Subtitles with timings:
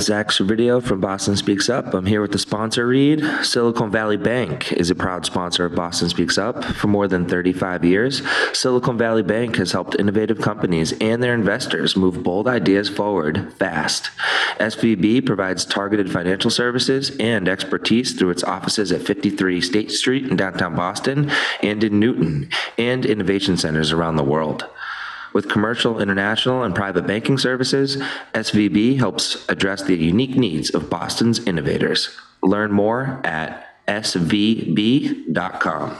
[0.00, 1.92] Zach Servideo from Boston Speaks Up.
[1.92, 3.22] I'm here with the sponsor read.
[3.42, 7.84] Silicon Valley Bank is a proud sponsor of Boston Speaks Up for more than 35
[7.84, 8.22] years.
[8.52, 14.10] Silicon Valley Bank has helped innovative companies and their investors move bold ideas forward fast.
[14.60, 20.36] SVB provides targeted financial services and expertise through its offices at 53 State Street in
[20.36, 21.30] downtown Boston
[21.62, 24.68] and in Newton, and innovation centers around the world.
[25.32, 27.96] With commercial, international, and private banking services,
[28.34, 32.16] SVB helps address the unique needs of Boston's innovators.
[32.42, 35.96] Learn more at svb.com.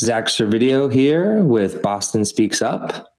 [0.00, 3.17] Zach Servideo here with Boston Speaks Up.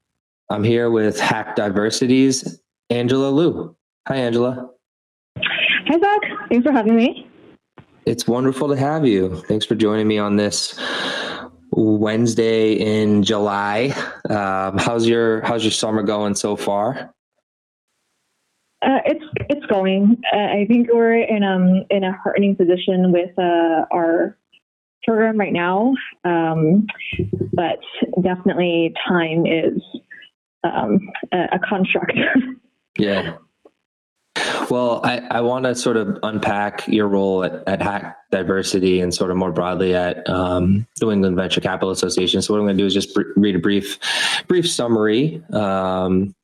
[0.52, 3.76] I'm here with Hack Diversity's Angela Liu.
[4.08, 4.72] Hi, Angela.
[5.38, 6.22] Hi, Zach.
[6.50, 7.28] Thanks for having me.
[8.08, 9.36] It's wonderful to have you.
[9.48, 10.80] Thanks for joining me on this
[11.72, 13.94] Wednesday in July.
[14.28, 17.14] Um, how's your How's your summer going so far?
[18.82, 20.20] Uh, it's it's going.
[20.34, 24.36] Uh, I think we're in um in a heartening position with uh, our
[25.04, 26.88] program right now, um,
[27.54, 27.80] but
[28.24, 29.82] definitely time is
[30.64, 31.00] um,
[31.32, 32.14] a, a construct.
[32.98, 33.38] yeah.
[34.70, 39.14] Well, I, I want to sort of unpack your role at, at Hack Diversity and
[39.14, 42.42] sort of more broadly at um, New England Venture Capital Association.
[42.42, 43.98] So what I'm going to do is just br- read a brief,
[44.48, 46.36] brief summary um,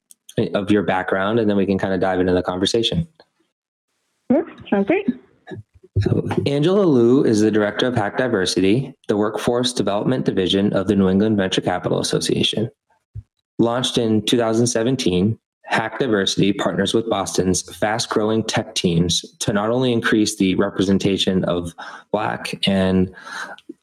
[0.53, 3.07] of your background, and then we can kind of dive into the conversation.
[4.31, 4.45] Sure.
[4.69, 5.07] Sounds great.
[5.99, 10.95] So Angela Liu is the director of Hack Diversity, the workforce development division of the
[10.95, 12.69] New England Venture Capital Association.
[13.57, 19.91] Launched in 2017, Hack Diversity partners with Boston's fast growing tech teams to not only
[19.91, 21.73] increase the representation of
[22.11, 23.13] Black and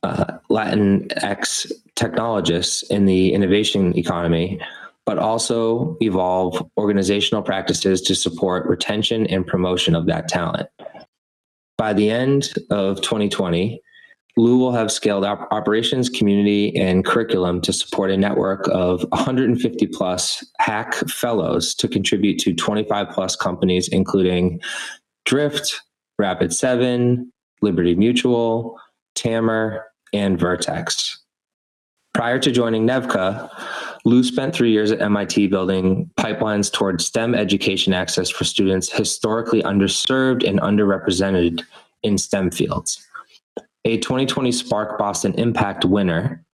[0.02, 4.60] uh, Latinx technologists in the innovation economy,
[5.04, 10.68] but also evolve organizational practices to support retention and promotion of that talent.
[11.76, 13.82] By the end of 2020,
[14.36, 19.86] Liu will have scaled up operations, community, and curriculum to support a network of 150
[19.88, 24.60] plus hack fellows to contribute to 25 plus companies, including
[25.26, 25.82] Drift,
[26.20, 27.26] Rapid7,
[27.60, 28.78] Liberty Mutual,
[29.14, 29.82] Tamr,
[30.14, 31.18] and Vertex.
[32.14, 33.50] Prior to joining NEVCA,
[34.06, 39.62] Liu spent three years at MIT building pipelines towards STEM education access for students historically
[39.62, 41.62] underserved and underrepresented
[42.02, 43.06] in STEM fields
[43.84, 46.44] a 2020 Spark Boston Impact winner.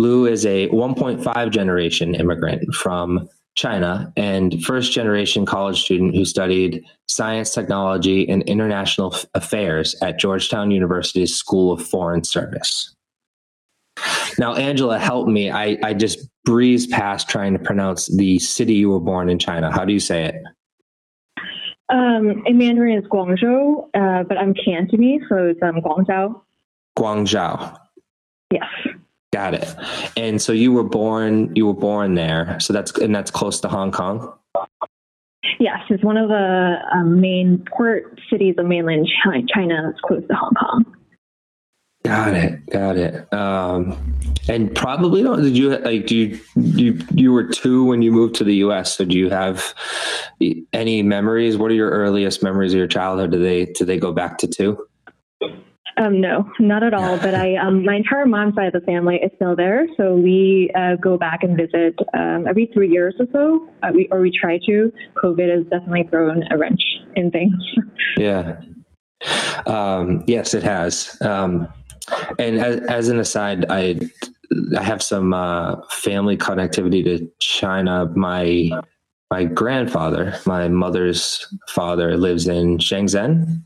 [0.00, 6.84] Liu is a 1.5 generation immigrant from China and first generation college student who studied
[7.06, 12.94] science, technology, and international affairs at Georgetown University's School of Foreign Service.
[14.38, 15.50] Now, Angela, help me.
[15.50, 19.70] I, I just breezed past trying to pronounce the city you were born in China.
[19.70, 20.34] How do you say it?
[21.94, 26.40] Um, in Mandarin, is Guangzhou, uh, but I'm Cantonese, so it's um, Guangzhou.
[26.98, 27.78] Guangzhou.
[28.50, 28.64] Yes.
[29.32, 29.74] Got it.
[30.16, 31.54] And so you were born.
[31.54, 32.58] You were born there.
[32.58, 34.32] So that's and that's close to Hong Kong.
[35.60, 40.34] Yes, it's one of the um, main port cities of mainland China that's close to
[40.34, 40.96] Hong Kong.
[42.04, 42.66] Got it.
[42.70, 43.32] Got it.
[43.32, 44.14] Um,
[44.48, 45.42] and probably don't.
[45.42, 46.06] Did you like?
[46.06, 48.96] Do you you you were two when you moved to the U.S.
[48.96, 49.74] So do you have
[50.72, 51.56] any memories?
[51.56, 53.30] What are your earliest memories of your childhood?
[53.30, 54.86] Do they do they go back to two?
[55.96, 57.16] Um, no, not at all.
[57.18, 60.70] But I, um, my entire mom's side of the family is still there, so we
[60.74, 64.36] uh, go back and visit um, every three years or so, uh, we, or we
[64.36, 64.92] try to.
[65.22, 66.82] COVID has definitely thrown a wrench
[67.16, 67.54] in things.
[68.16, 68.60] Yeah.
[69.66, 71.20] Um, yes, it has.
[72.38, 74.00] And as, as an aside, I
[74.76, 78.10] I have some uh, family connectivity to China.
[78.14, 78.70] My
[79.30, 83.62] my grandfather, my mother's father, lives in Shenzhen.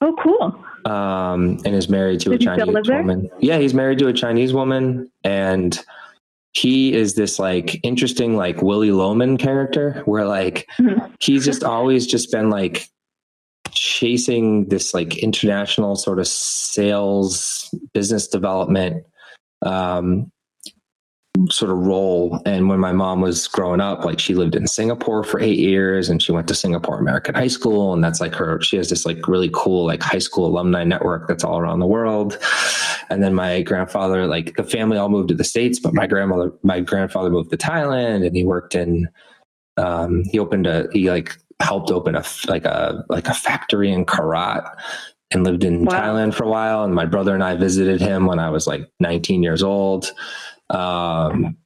[0.00, 0.64] Oh, cool.
[0.90, 3.30] Um, and is married to Did a Chinese woman.
[3.40, 5.78] Yeah, he's married to a Chinese woman, and
[6.52, 11.12] he is this like interesting like Willy Loman character, where like mm-hmm.
[11.20, 12.88] he's just always just been like
[13.76, 19.04] chasing this like international sort of sales business development
[19.62, 20.30] um,
[21.50, 22.40] sort of role.
[22.46, 26.08] And when my mom was growing up, like she lived in Singapore for eight years
[26.08, 27.92] and she went to Singapore American High School.
[27.92, 31.28] And that's like her, she has this like really cool like high school alumni network
[31.28, 32.38] that's all around the world.
[33.10, 36.52] And then my grandfather, like the family all moved to the States, but my grandmother,
[36.62, 39.08] my grandfather moved to Thailand and he worked in,
[39.76, 44.04] um, he opened a, he like helped open a like a like a factory in
[44.04, 44.68] Korat
[45.30, 45.92] and lived in wow.
[45.92, 46.84] Thailand for a while.
[46.84, 50.12] And my brother and I visited him when I was like 19 years old.
[50.70, 51.56] Um,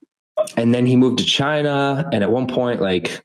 [0.57, 2.09] and then he moved to China.
[2.13, 3.23] And at one point, like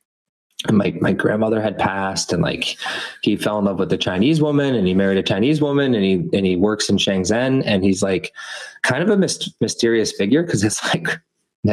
[0.72, 2.78] my my grandmother had passed, and like
[3.22, 6.04] he fell in love with a Chinese woman, and he married a Chinese woman, and
[6.04, 8.34] he and he works in Shenzhen, and he's like
[8.84, 11.08] kind of a myst- mysterious figure because it's like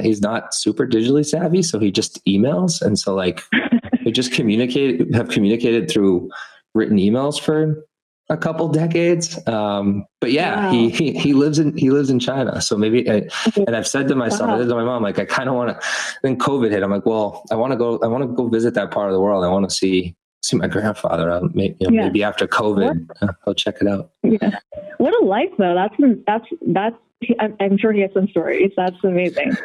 [0.00, 3.43] he's not super digitally savvy, so he just emails, and so like
[4.05, 6.31] we just communicate have communicated through
[6.75, 7.85] written emails for
[8.29, 9.39] a couple decades.
[9.47, 10.73] Um, but yeah, wow.
[10.73, 12.61] he, he, he lives in he lives in China.
[12.61, 14.56] So maybe, I, and I've said to myself, wow.
[14.56, 15.87] I said to my mom, like I kind of want to.
[16.23, 16.83] Then COVID hit.
[16.83, 17.99] I'm like, well, I want to go.
[18.03, 19.44] I want to go visit that part of the world.
[19.44, 21.31] I want to see see my grandfather.
[21.31, 22.05] Uh, maybe, you know, yeah.
[22.05, 24.11] maybe after COVID, uh, I'll check it out.
[24.23, 24.59] Yeah,
[24.99, 25.75] what a life though.
[25.75, 25.94] That's
[26.27, 26.97] that's that's.
[27.39, 28.73] I'm sure he has some stories.
[28.77, 29.56] That's amazing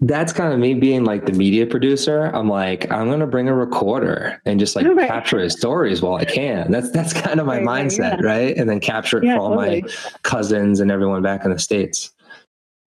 [0.00, 2.24] that's kind of me being like the media producer.
[2.34, 5.08] I'm like, I'm gonna bring a recorder and just like right.
[5.08, 6.70] capture his stories while I can.
[6.70, 8.26] That's that's kind of my right, mindset, yeah.
[8.26, 8.56] right?
[8.56, 9.82] And then capture it yeah, for all totally.
[9.82, 9.88] my
[10.22, 12.10] cousins and everyone back in the states.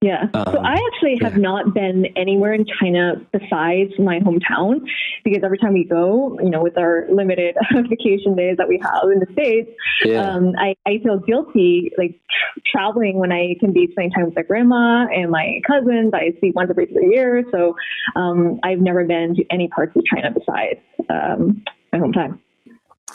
[0.01, 0.25] Yeah.
[0.35, 1.41] Um, so I actually have yeah.
[1.41, 4.81] not been anywhere in China besides my hometown
[5.23, 7.55] because every time we go, you know, with our limited
[7.89, 9.71] vacation days that we have in the States,
[10.05, 10.21] yeah.
[10.21, 14.35] um, I, I feel guilty like tra- traveling when I can be spending time with
[14.35, 16.11] my grandma and my cousins.
[16.13, 17.45] I see once every three years.
[17.51, 17.75] So
[18.15, 20.79] um, I've never been to any parts of China besides
[21.09, 22.37] um, my hometown.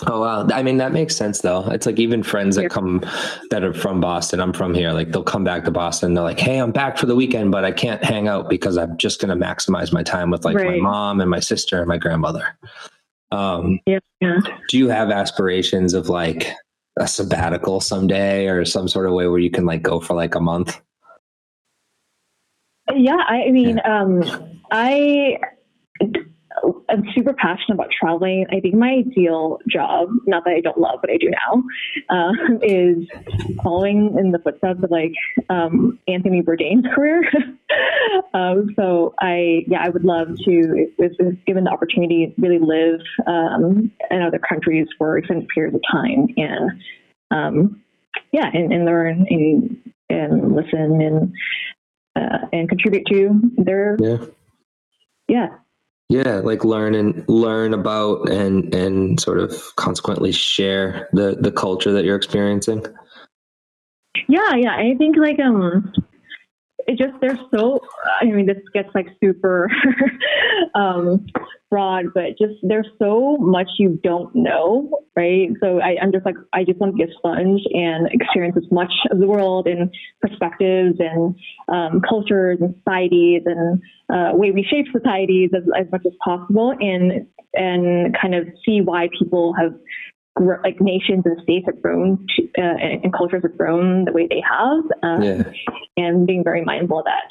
[0.06, 0.48] Oh wow!
[0.52, 1.68] I mean that makes sense though.
[1.70, 3.04] It's like even friends that come
[3.50, 4.40] that are from Boston.
[4.40, 4.92] I'm from here.
[4.92, 6.14] Like they'll come back to Boston.
[6.14, 8.96] They're like, "Hey, I'm back for the weekend, but I can't hang out because I'm
[8.96, 10.80] just going to maximize my time with like right.
[10.80, 12.56] my mom and my sister and my grandmother."
[13.30, 13.98] Um, yeah.
[14.68, 16.52] Do you have aspirations of like
[16.98, 20.34] a sabbatical someday or some sort of way where you can like go for like
[20.34, 20.80] a month?
[22.94, 24.00] Yeah, I, I mean, yeah.
[24.00, 24.22] um,
[24.70, 25.38] I
[26.88, 28.46] I'm super passionate about traveling.
[28.50, 31.62] I think my ideal job, not that I don't love, what I do now,
[32.08, 32.32] uh,
[32.62, 33.06] is
[33.62, 35.12] following in the footsteps of like
[35.48, 37.22] um, Anthony Bourdain's career.
[38.34, 43.00] um, so I, yeah, I would love to, if, if given the opportunity, really live
[43.26, 46.70] um, in other countries for extended periods of time and,
[47.30, 47.82] um,
[48.32, 51.32] yeah, and, and learn and, and listen and
[52.14, 54.16] uh, and contribute to their yeah
[55.28, 55.48] yeah
[56.12, 61.90] yeah like learn and learn about and and sort of consequently share the the culture
[61.92, 62.84] that you're experiencing?
[64.28, 64.76] Yeah yeah.
[64.76, 65.90] I think like um
[66.86, 67.80] it just they're so
[68.20, 69.70] i mean this gets like super
[70.74, 71.24] um
[71.72, 76.34] broad but just there's so much you don't know right so I, i'm just like
[76.52, 79.90] i just want to be a sponge and experience as much of the world and
[80.20, 81.34] perspectives and
[81.68, 83.80] um, cultures and societies and
[84.12, 88.82] uh, way we shape societies as, as much as possible and and kind of see
[88.82, 89.72] why people have
[90.62, 94.42] like nations and states have grown to, uh, and cultures have grown the way they
[94.42, 95.42] have, um, yeah.
[95.96, 97.28] and being very mindful of that.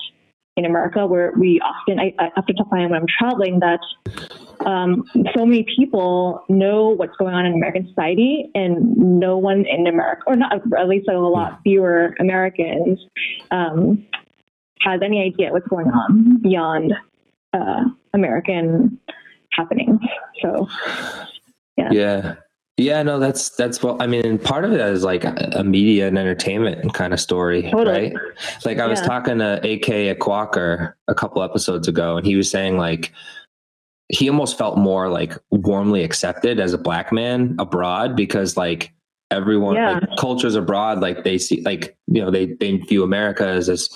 [0.57, 3.79] In America, where we often, I, I have to find when I'm traveling that
[4.65, 9.87] um, so many people know what's going on in American society, and no one in
[9.87, 12.99] America, or not at least a lot fewer Americans,
[13.51, 14.05] um,
[14.81, 16.93] has any idea what's going on beyond
[17.53, 18.99] uh, American
[19.53, 20.01] happenings.
[20.41, 20.67] So,
[21.77, 21.89] yeah.
[21.91, 22.35] Yeah.
[22.77, 24.01] Yeah, no, that's that's well.
[24.01, 27.85] I mean, part of it is like a media and entertainment kind of story, totally.
[27.85, 28.13] right?
[28.65, 28.87] Like I yeah.
[28.87, 33.11] was talking to AK Aquaker a couple episodes ago, and he was saying like
[34.11, 38.93] he almost felt more like warmly accepted as a black man abroad because like
[39.31, 39.93] everyone yeah.
[39.93, 43.89] like cultures abroad like they see like you know they they view America as this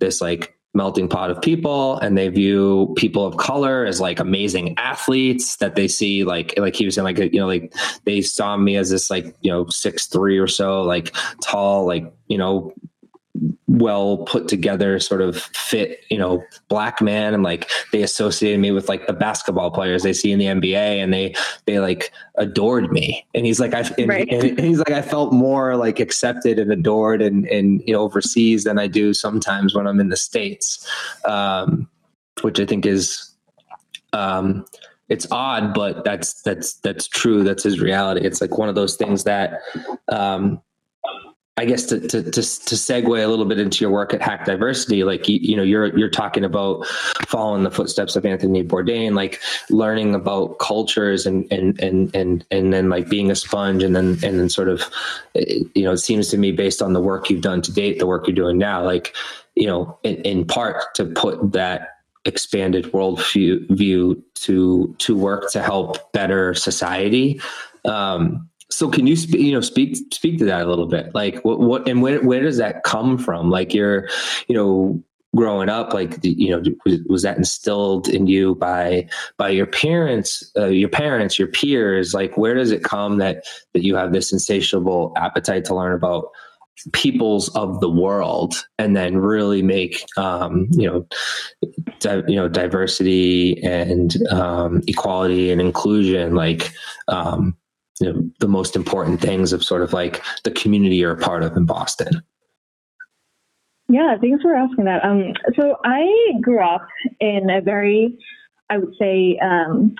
[0.00, 4.72] this like melting pot of people and they view people of color as like amazing
[4.78, 7.74] athletes that they see like like he was saying like you know like
[8.04, 11.12] they saw me as this like you know six three or so like
[11.42, 12.72] tall like you know
[13.68, 17.34] well put together sort of fit you know black man.
[17.34, 20.74] And like they associated me with like the basketball players they see in the nba
[20.74, 21.34] and they
[21.66, 23.26] they like adored me.
[23.34, 24.28] And he's like i and, right.
[24.30, 28.64] and he's like i felt more like accepted and adored and and you know overseas
[28.64, 30.86] than i do sometimes when i'm in the states
[31.24, 31.88] um
[32.42, 33.32] which i think is
[34.12, 34.64] um
[35.10, 37.42] it's odd but that's that's that's true.
[37.42, 38.24] That's his reality.
[38.24, 39.60] It's like one of those things that
[40.08, 40.62] um
[41.60, 44.46] I guess to, to, to, to segue a little bit into your work at Hack
[44.46, 46.86] Diversity, like, you, you know, you're, you're talking about
[47.28, 52.72] following the footsteps of Anthony Bourdain, like learning about cultures and, and, and, and, and
[52.72, 54.84] then like being a sponge and then, and then sort of,
[55.34, 58.06] you know, it seems to me based on the work you've done to date, the
[58.06, 59.14] work you're doing now, like,
[59.54, 65.62] you know, in, in part to put that expanded worldview view to to work to
[65.62, 67.38] help better society.
[67.84, 71.14] Um, so can you sp- you know speak speak to that a little bit?
[71.14, 73.50] Like what what and where where does that come from?
[73.50, 74.08] Like you're
[74.48, 75.02] you know
[75.36, 76.62] growing up like you know
[77.08, 82.36] was, that instilled in you by by your parents uh, your parents your peers like
[82.36, 86.30] where does it come that that you have this insatiable appetite to learn about
[86.92, 91.06] peoples of the world and then really make um, you know
[92.00, 96.72] di- you know diversity and um, equality and inclusion like
[97.08, 97.56] um,
[98.00, 101.42] you know, the most important things of sort of like the community you're a part
[101.42, 102.22] of in Boston.
[103.88, 105.04] Yeah, thanks for asking that.
[105.04, 106.08] Um, so I
[106.40, 106.86] grew up
[107.18, 108.16] in a very,
[108.70, 109.96] I would say, um,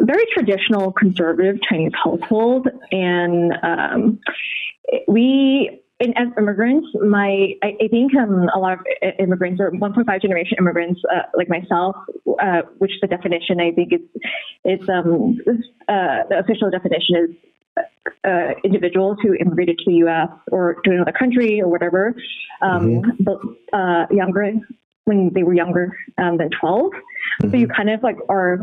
[0.00, 4.20] very traditional conservative Chinese household, and um,
[5.08, 8.80] we and as immigrants, my I, I think um, a lot of
[9.18, 11.96] immigrants or 1.5 generation immigrants uh, like myself,
[12.42, 14.00] uh, which the definition I think is
[14.64, 15.38] it's um
[15.88, 17.84] uh, the official definition is
[18.24, 20.28] uh, individuals who immigrated to the U.S.
[20.50, 22.14] or to another country or whatever,
[22.62, 23.10] um, mm-hmm.
[23.20, 23.38] but
[23.76, 24.52] uh, younger
[25.04, 26.92] when they were younger um, than 12.
[26.92, 27.50] Mm-hmm.
[27.50, 28.60] So you kind of like are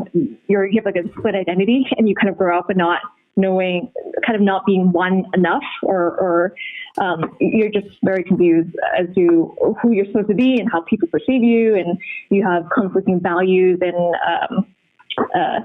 [0.48, 3.00] you're you have like a split identity, and you kind of grow up and not
[3.38, 3.90] knowing,
[4.26, 6.54] kind of not being one enough, or, or
[7.00, 11.08] um, you're just very confused as to who you're supposed to be and how people
[11.08, 11.98] perceive you, and
[12.30, 14.66] you have conflicting values and um,
[15.34, 15.60] uh,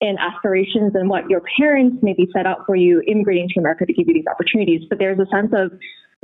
[0.00, 3.92] and aspirations and what your parents maybe set out for you immigrating to America to
[3.92, 4.82] give you these opportunities.
[4.88, 5.72] But there's a sense of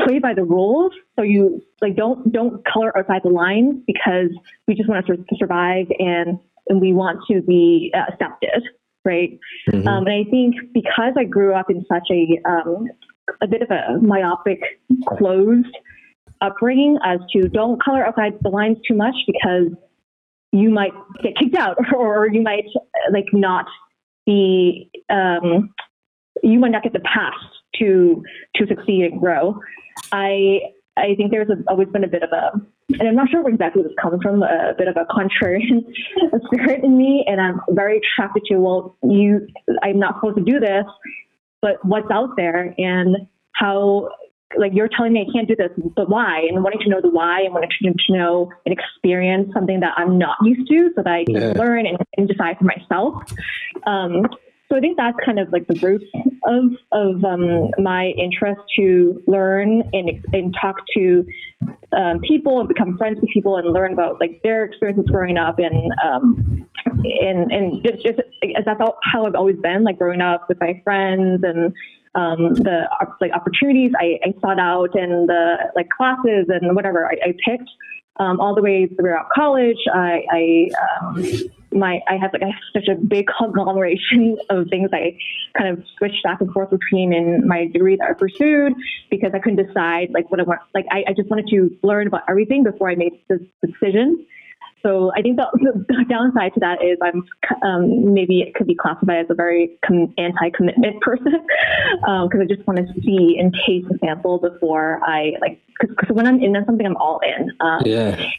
[0.01, 0.93] play by the rules.
[1.17, 4.31] So you like don't don't color outside the lines because
[4.67, 8.63] we just want to survive and and we want to be uh, accepted
[9.05, 9.39] right?
[9.71, 9.87] Mm-hmm.
[9.87, 12.89] Um, and I think because I grew up in such a um,
[13.41, 14.61] a bit of a myopic,
[15.19, 15.77] closed
[16.41, 19.73] upbringing as to don't color outside the lines too much because
[20.53, 20.93] you might
[21.23, 22.65] get kicked out or you might
[23.13, 23.67] like not
[24.27, 25.75] be um,
[26.43, 27.35] you might not get the pass
[27.79, 28.23] to
[28.57, 29.59] to succeed and grow.
[30.13, 30.61] I
[30.97, 32.53] I think there's a, always been a bit of a,
[32.91, 35.85] and I'm not sure where exactly this comes from, a bit of a contrarian
[36.47, 39.47] spirit in me, and I'm very attracted to, well, you,
[39.83, 40.85] I'm not supposed to do this,
[41.63, 43.17] but what's out there and
[43.53, 44.11] how,
[44.59, 46.41] like you're telling me I can't do this, but why?
[46.41, 50.19] And wanting to know the why and wanting to know and experience something that I'm
[50.19, 51.53] not used to so that I can yeah.
[51.57, 53.23] learn and, and, decide for myself.
[53.87, 54.27] Um,
[54.69, 56.05] so I think that's kind of like the roots
[56.47, 61.25] of of um, my interest to learn and and talk to
[61.93, 65.59] um, people and become friends with people and learn about like their experiences growing up
[65.59, 68.21] and um, and and just, just
[68.65, 71.73] that's how I've always been like growing up with my friends and
[72.15, 72.89] um, the
[73.21, 77.71] like opportunities I, I sought out and the like classes and whatever I, I picked
[78.17, 79.79] um, all the way throughout college.
[79.93, 80.71] I, I
[81.03, 81.25] um,
[81.73, 85.17] my I had like such a big conglomeration of things I
[85.57, 88.75] kind of switched back and forth between in my degree that I pursued
[89.11, 90.61] because I couldn't decide like what I want.
[90.75, 94.27] Like I, I just wanted to learn about everything before I made the decision.
[94.85, 95.47] So I think the,
[95.89, 97.25] the downside to that is I'm
[97.63, 102.45] um, maybe it could be classified as a very com- anti-commitment person because um, I
[102.45, 106.57] just want to see and taste the sample before I like because when I'm in
[106.67, 107.51] something I'm all in.
[107.61, 108.31] Um, yeah.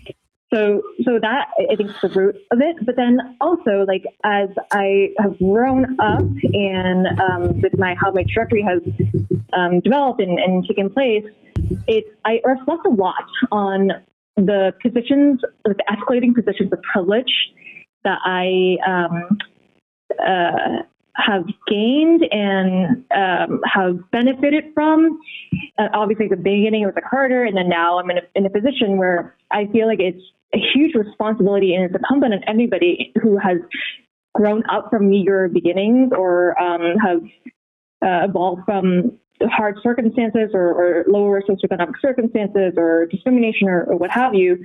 [0.53, 2.77] So, so that I think is the root of it.
[2.85, 6.21] But then also, like as I have grown up
[6.53, 8.81] and um, with my how my trajectory has
[9.53, 11.25] um, developed and, and taken place,
[11.87, 13.91] it I reflect a lot on
[14.37, 17.33] the positions, the escalating positions of privilege
[18.03, 19.37] that I um,
[20.25, 20.83] uh,
[21.15, 25.19] have gained and um, have benefited from.
[25.77, 28.45] Uh, obviously, the beginning it was like harder, and then now I'm in a, in
[28.45, 30.21] a position where I feel like it's
[30.53, 33.57] a huge responsibility, and it's incumbent on anybody who has
[34.33, 37.21] grown up from meager beginnings or um, have
[38.03, 44.09] uh, evolved from hard circumstances or, or, lower socioeconomic circumstances or discrimination or, or what
[44.11, 44.57] have you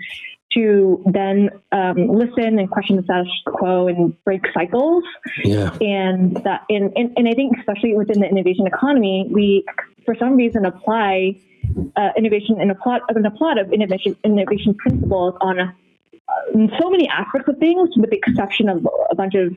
[0.54, 5.04] to then um, listen and question the status quo and break cycles.
[5.45, 5.76] Yeah.
[5.80, 9.64] And that, and, and, and I think especially within the innovation economy, we,
[10.04, 11.37] for some reason, apply
[11.97, 15.73] uh, innovation and a plot of an applaud of innovation innovation principles on uh,
[16.80, 19.54] so many aspects of things, with the exception of a bunch of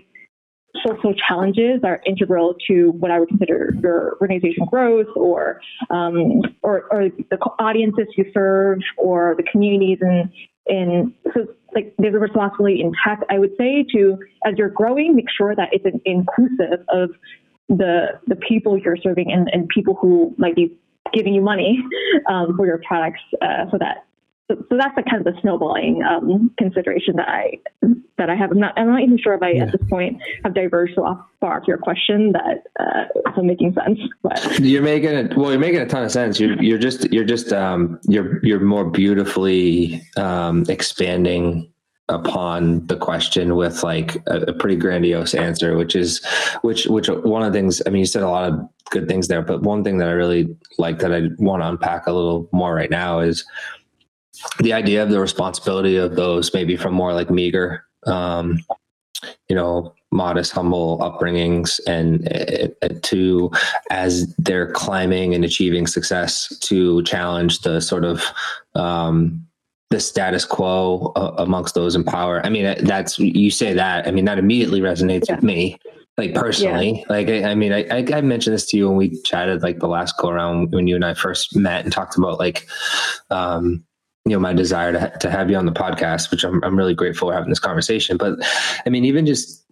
[0.85, 6.85] social challenges are integral to what I would consider your organization growth or, um, or,
[6.91, 10.31] or the audiences you serve or the communities and,
[10.67, 15.15] and so like there's a responsibility in tech, I would say, to as you're growing,
[15.15, 17.11] make sure that it's inclusive of
[17.69, 20.77] the the people you're serving and, and people who might be
[21.13, 21.79] giving you money
[22.29, 24.05] um, for your products, uh, so that
[24.49, 27.59] so, so that's the kind of the snowballing um, consideration that I
[28.17, 28.51] that I have.
[28.51, 29.63] I'm not I'm not even sure if I yeah.
[29.63, 33.99] at this point have diverged so far off your question that uh, it's making sense.
[34.21, 35.51] But you're making it well.
[35.51, 36.39] You're making a ton of sense.
[36.39, 41.69] You're you're just you're just um, you're you're more beautifully um, expanding
[42.09, 46.23] upon the question with like a, a, pretty grandiose answer which is
[46.61, 48.59] which which one of the things i mean you said a lot of
[48.89, 52.05] good things there but one thing that i really like that i want to unpack
[52.05, 53.45] a little more right now is
[54.59, 58.59] the idea of the responsibility of those maybe from more like meager um,
[59.47, 62.27] you know modest humble upbringings and
[62.81, 63.51] uh, to
[63.89, 68.23] as they're climbing and achieving success to challenge the sort of
[68.75, 69.45] um,
[69.89, 74.11] the status quo uh, amongst those in power i mean that's you say that i
[74.11, 75.35] mean that immediately resonates yeah.
[75.35, 75.77] with me
[76.17, 77.05] like personally yeah.
[77.09, 79.79] like I, I mean I, I, I mentioned this to you when we chatted like
[79.79, 82.67] the last go around when you and i first met and talked about like
[83.29, 83.83] um
[84.25, 86.95] you know my desire to, to have you on the podcast which I'm, I'm really
[86.95, 88.39] grateful for having this conversation but
[88.85, 89.65] i mean even just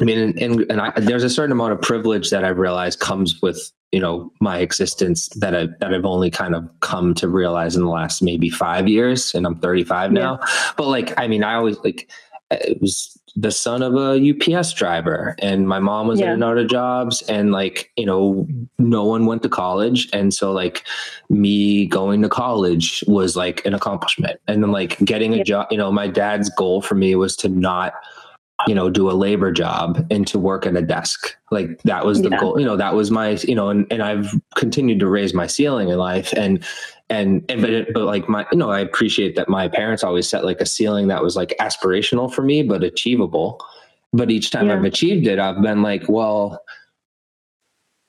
[0.00, 3.00] i mean and, and, and I, there's a certain amount of privilege that i've realized
[3.00, 7.28] comes with you know my existence that I that I've only kind of come to
[7.28, 10.38] realize in the last maybe five years, and I'm 35 now.
[10.40, 10.72] Yeah.
[10.78, 12.10] But like, I mean, I always like
[12.50, 16.34] it was the son of a UPS driver, and my mom was yeah.
[16.34, 18.46] in other jobs, and like you know,
[18.78, 20.84] no one went to college, and so like
[21.30, 25.42] me going to college was like an accomplishment, and then like getting a yeah.
[25.42, 25.66] job.
[25.70, 27.94] You know, my dad's goal for me was to not
[28.66, 32.22] you know do a labor job and to work at a desk like that was
[32.22, 32.38] the yeah.
[32.38, 35.46] goal you know that was my you know and, and i've continued to raise my
[35.46, 36.64] ceiling in life and
[37.10, 40.28] and and but, it, but like my you know i appreciate that my parents always
[40.28, 43.58] set like a ceiling that was like aspirational for me but achievable
[44.12, 44.74] but each time yeah.
[44.74, 46.62] i've achieved it i've been like well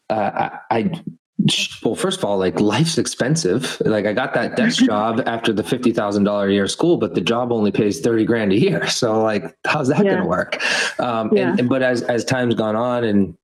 [0.09, 1.03] uh, I, I
[1.83, 3.81] well, first of all, like life's expensive.
[3.81, 7.15] Like I got that desk job after the fifty thousand dollar a year school, but
[7.15, 8.87] the job only pays thirty grand a year.
[8.87, 10.11] So like, how's that yeah.
[10.11, 10.63] going to work?
[10.99, 11.49] Um, yeah.
[11.49, 13.37] and, and, but as as time's gone on, and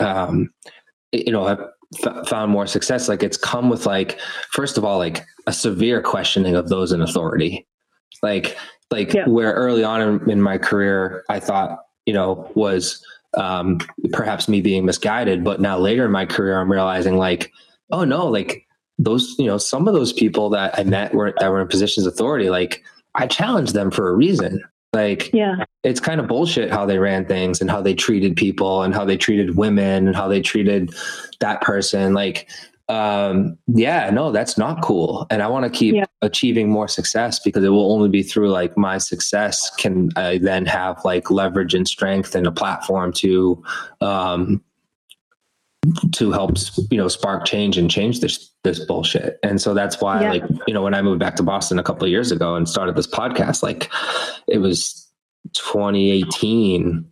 [0.00, 0.50] um,
[1.12, 1.60] you know, I've
[2.04, 3.08] f- found more success.
[3.08, 4.18] Like it's come with like,
[4.52, 7.66] first of all, like a severe questioning of those in authority.
[8.22, 8.56] Like
[8.90, 9.26] like yeah.
[9.26, 13.04] where early on in, in my career, I thought you know was
[13.36, 13.78] um,
[14.12, 15.44] perhaps me being misguided.
[15.44, 17.52] But now later in my career, I'm realizing like,
[17.92, 18.66] oh no, like
[18.98, 22.06] those, you know, some of those people that I met were that were in positions
[22.06, 22.82] of authority, like
[23.14, 24.62] I challenged them for a reason.
[24.92, 28.82] Like, yeah, it's kind of bullshit how they ran things and how they treated people
[28.82, 30.94] and how they treated women and how they treated
[31.40, 32.14] that person.
[32.14, 32.48] Like,
[32.88, 35.26] um, yeah, no, that's not cool.
[35.28, 36.06] And I want to keep yeah.
[36.22, 40.64] achieving more success because it will only be through like my success can I then
[40.64, 43.62] have like leverage and strength and a platform to,
[44.00, 44.64] um,
[46.12, 46.56] to help
[46.90, 50.30] you know spark change and change this this bullshit and so that's why yeah.
[50.30, 52.68] like you know when i moved back to boston a couple of years ago and
[52.68, 53.88] started this podcast like
[54.48, 55.08] it was
[55.54, 57.08] 2018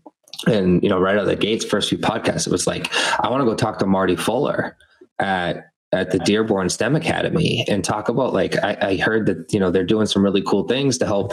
[0.49, 3.29] and you know right out of the gates first few podcasts it was like i
[3.29, 4.77] want to go talk to marty fuller
[5.19, 9.61] at at the Dearborn STEM Academy and talk about like I, I, heard that you
[9.61, 11.33] know they're doing some really cool things to help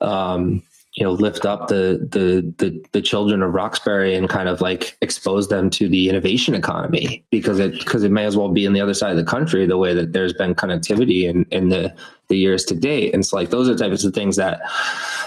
[0.00, 0.62] um,
[0.94, 4.96] you know lift up the, the the the children of Roxbury and kind of like
[5.00, 8.74] expose them to the innovation economy because it because it may as well be in
[8.74, 11.94] the other side of the country the way that there's been connectivity in in the
[12.28, 13.14] the years to date.
[13.14, 14.60] And so like those are types of things that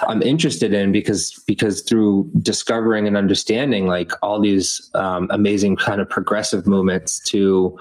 [0.08, 6.00] I'm interested in because because through discovering and understanding like all these um, amazing kind
[6.00, 7.78] of progressive movements to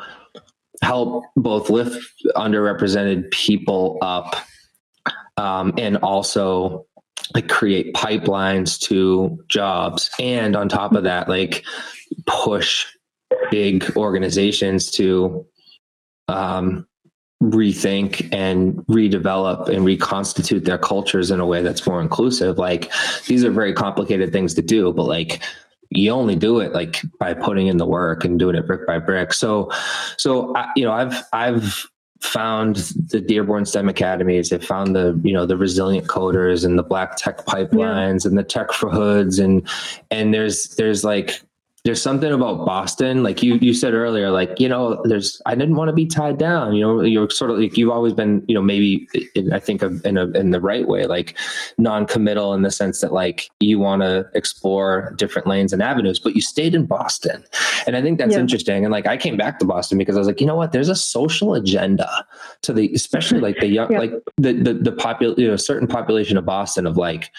[0.83, 1.99] help both lift
[2.37, 4.37] underrepresented people up
[5.37, 6.87] um, and also
[7.35, 11.65] like create pipelines to jobs and on top of that like
[12.27, 12.87] push
[13.51, 15.47] big organizations to
[16.29, 16.87] um,
[17.43, 22.59] rethink and redevelop and reconstitute their cultures in a way that's more inclusive.
[22.59, 22.91] Like
[23.27, 25.43] these are very complicated things to do but like
[25.91, 28.99] you only do it like by putting in the work and doing it brick by
[28.99, 29.33] brick.
[29.33, 29.71] So
[30.17, 31.87] so I, you know i've i've
[32.25, 32.77] found
[33.11, 37.17] the dearborn stem academies they found the you know the resilient coders and the black
[37.17, 38.29] tech pipelines yeah.
[38.29, 39.69] and the tech for hoods and
[40.11, 41.43] and there's there's like
[41.85, 45.77] there's something about Boston, like you you said earlier, like you know, there's I didn't
[45.77, 46.75] want to be tied down.
[46.75, 49.83] You know, you're sort of like you've always been, you know, maybe in, I think
[49.83, 51.37] of in a in the right way, like
[51.77, 56.35] non-committal in the sense that like you want to explore different lanes and avenues, but
[56.35, 57.45] you stayed in Boston,
[57.87, 58.41] and I think that's yeah.
[58.41, 58.87] interesting.
[58.87, 60.89] And like I came back to Boston because I was like, you know what, there's
[60.89, 62.09] a social agenda
[62.63, 63.99] to the, especially like the young, yeah.
[63.99, 67.31] like the the the popul, you know, certain population of Boston of like,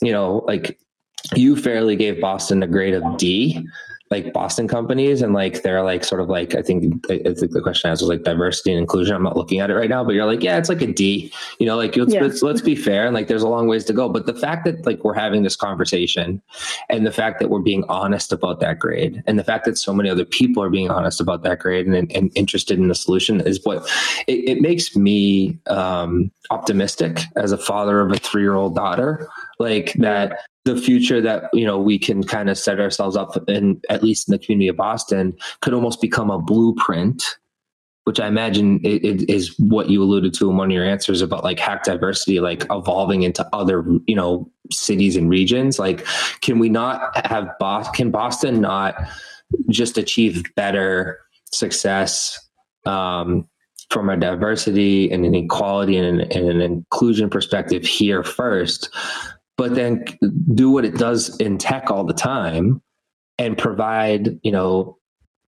[0.00, 0.78] you know, like
[1.34, 3.66] you fairly gave Boston a grade of D.
[4.10, 7.60] like Boston companies and like they're like sort of like I think I think the
[7.62, 9.14] question I asked was like diversity and inclusion.
[9.14, 11.30] I'm not looking at it right now, but you're like, yeah, it's like a D.
[11.58, 12.22] You know, like let's, yeah.
[12.22, 14.08] let's let's be fair and like there's a long ways to go.
[14.08, 16.40] But the fact that like we're having this conversation
[16.88, 19.92] and the fact that we're being honest about that grade and the fact that so
[19.92, 23.42] many other people are being honest about that grade and, and interested in the solution
[23.42, 23.86] is what
[24.26, 29.28] it, it makes me um, optimistic as a father of a three year old daughter
[29.58, 33.80] like that the future that you know we can kind of set ourselves up in
[33.90, 37.22] at least in the community of boston could almost become a blueprint
[38.04, 41.20] which i imagine it, it is what you alluded to in one of your answers
[41.20, 45.78] about like hack diversity like evolving into other you know cities and regions.
[45.78, 46.06] Like
[46.40, 48.96] can we not have boston can boston not
[49.70, 51.20] just achieve better
[51.52, 52.38] success
[52.86, 53.48] um,
[53.90, 58.90] from a diversity and an equality and an, and an inclusion perspective here first
[59.56, 60.04] but then
[60.54, 62.80] do what it does in tech all the time
[63.38, 64.96] and provide you know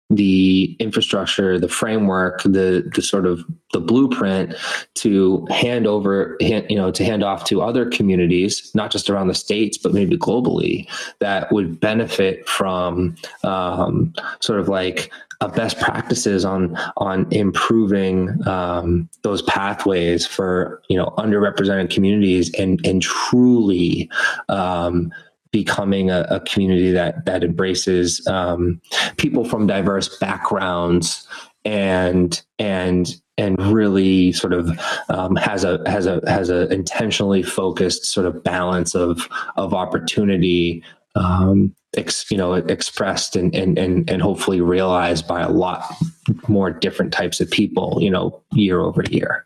[0.10, 4.54] the infrastructure the framework the the sort of the blueprint
[4.94, 9.30] to hand over hand, you know to hand off to other communities not just around
[9.30, 10.86] the states but maybe globally
[11.20, 15.10] that would benefit from um, sort of like
[15.42, 22.80] uh, best practices on on improving um, those pathways for you know underrepresented communities and
[22.86, 24.10] and truly
[24.50, 25.12] um,
[25.52, 28.80] becoming a, a, community that that embraces um,
[29.18, 31.28] people from diverse backgrounds
[31.66, 38.06] and and and really sort of um, has a has a has a intentionally focused
[38.06, 39.28] sort of balance of
[39.58, 40.84] of opportunity
[41.16, 45.84] um, ex, you know expressed and, and and and hopefully realized by a lot
[46.48, 49.46] more different types of people you know year over year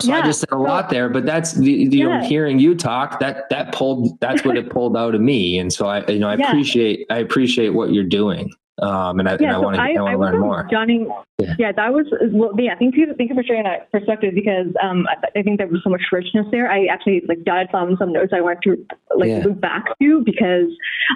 [0.00, 0.18] so yeah.
[0.18, 2.24] I just said a lot there, but that's the, the yeah.
[2.24, 5.86] hearing you talk that that pulled that's what it pulled out of me, and so
[5.86, 6.48] I you know I yeah.
[6.48, 8.52] appreciate I appreciate what you're doing.
[8.82, 10.68] Um, and I, yeah, and I so want to, I, I, I learn more.
[10.70, 11.06] Johnny,
[11.38, 11.54] yeah.
[11.58, 15.06] yeah, that was, well, yeah, thank you, thank you for sharing that perspective because um,
[15.08, 16.70] I, I, think there was so much richness there.
[16.70, 18.86] I actually like jotted some, some notes I wanted to
[19.16, 19.44] like yeah.
[19.44, 20.68] loop back to because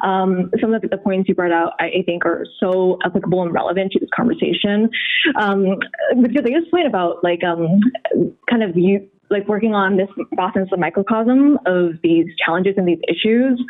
[0.04, 3.42] um, some of the, the, points you brought out, I, I, think are so applicable
[3.42, 4.88] and relevant to this conversation.
[5.38, 5.78] Um,
[6.12, 7.80] with your latest point about like um,
[8.48, 13.00] kind of you, like working on this Boston's a microcosm of these challenges and these
[13.08, 13.62] issues.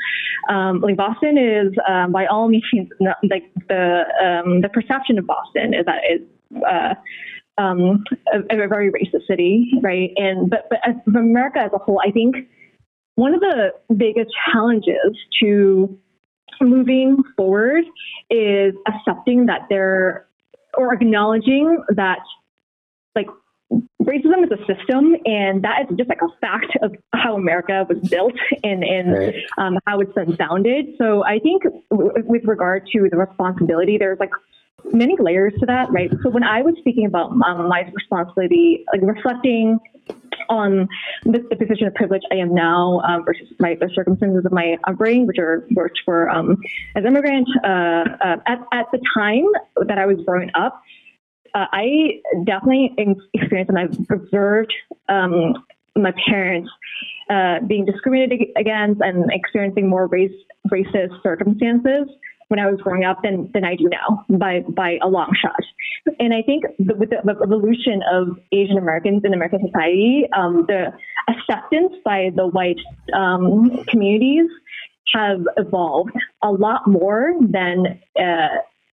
[0.49, 5.27] Um, like Boston is, um, by all means, not, like the um, the perception of
[5.27, 6.25] Boston is that it's
[6.67, 6.95] uh,
[7.61, 10.11] um, a, a, very racist city, right?
[10.17, 12.37] And but but as, America as a whole, I think
[13.17, 15.99] one of the biggest challenges to
[16.63, 17.85] moving forward
[18.31, 20.27] is accepting that there
[20.77, 22.21] or acknowledging that
[23.15, 23.27] like
[24.03, 27.99] racism is a system, and that is just like a fact of how America was
[28.09, 29.35] built and, and right.
[29.59, 30.87] um, how it's been founded.
[30.99, 34.33] So I think w- with regard to the responsibility, there's like
[34.93, 36.11] many layers to that, right?
[36.23, 39.79] So when I was speaking about um, my responsibility, like reflecting
[40.49, 40.89] on
[41.25, 44.77] the, the, position of privilege I am now um, versus my the circumstances of my
[44.85, 46.57] upbringing, which are worked for um,
[46.97, 49.45] as immigrant uh, uh, at at the time
[49.87, 50.83] that I was growing up
[51.55, 52.95] uh, I definitely
[53.35, 54.73] experienced and I've observed
[55.09, 55.65] um,
[55.97, 56.71] my parents
[57.31, 60.33] uh, being discriminated against and experiencing more race
[60.71, 62.09] racist circumstances
[62.49, 65.61] when I was growing up than, than I do now by by a long shot.
[66.19, 70.93] And I think the, with the, evolution of Asian Americans in American society, um, the
[71.29, 72.81] acceptance by the white
[73.15, 74.47] um, communities
[75.15, 78.49] have evolved a lot more than uh,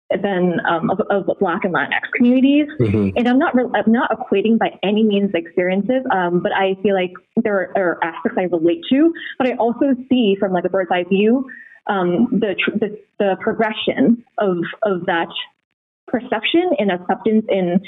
[0.09, 2.67] than um, of, of, Black and Latinx communities.
[2.79, 3.17] Mm-hmm.
[3.17, 6.95] And I'm not re- I'm not equating by any means experiences, um, but I feel
[6.95, 7.11] like
[7.43, 9.13] there are, aspects I relate to.
[9.37, 11.45] But I also see from like a bird's eye view
[11.87, 15.27] um, the, tr- the, the progression of of that
[16.07, 17.81] perception and acceptance in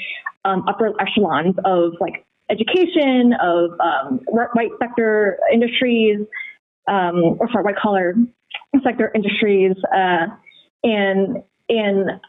[0.44, 6.18] um, upper echelons of like education of um, white sector industries
[6.86, 8.14] um, or sorry white collar
[8.84, 9.76] sector industries.
[9.94, 10.26] Uh,
[10.82, 12.20] and and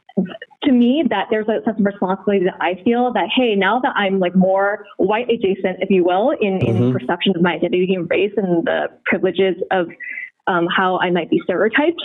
[0.63, 3.93] to me that there's a sense of responsibility that I feel that hey now that
[3.95, 6.83] I'm like more white adjacent if you will in, mm-hmm.
[6.83, 9.87] in perception of my identity and race and the privileges of
[10.47, 12.01] um, how I might be stereotyped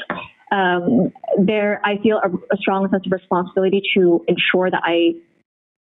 [0.51, 5.14] um, there I feel a, a, strong sense of responsibility to ensure that I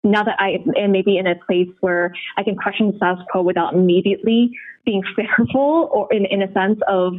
[0.03, 3.43] now that I am maybe in a place where I can question the status quo
[3.43, 4.53] without immediately
[4.85, 7.15] being fearful or in, in a sense of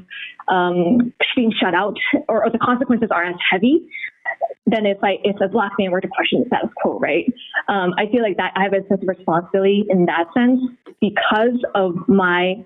[0.48, 1.96] um, being shut out
[2.28, 3.88] or, or, the consequences aren't as heavy
[4.65, 7.26] than if I if a black man were to question the status quo, right?
[7.67, 10.60] Um, I feel like that I have a sense of responsibility in that sense
[11.00, 12.65] because of my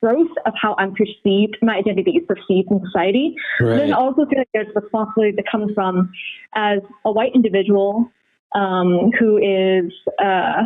[0.00, 3.34] growth of how I'm perceived, my identity is perceived in society.
[3.60, 3.78] Right.
[3.78, 6.12] Then I also feel like there's responsibility that comes from
[6.54, 8.10] as a white individual
[8.54, 10.64] um, who is uh,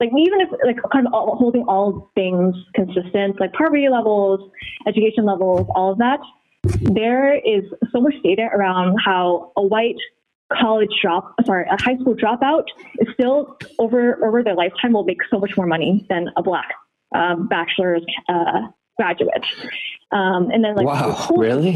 [0.00, 4.50] like even if like kind of all, holding all things consistent, like poverty levels,
[4.86, 6.20] education levels, all of that.
[6.80, 9.98] There is so much data around how a white
[10.52, 12.64] college drop, sorry, a high school dropout
[13.00, 16.68] is still over over their lifetime will make so much more money than a black
[17.14, 18.62] um, bachelor's uh,
[18.96, 19.44] graduate.
[20.12, 21.70] Um, and then like wow, really?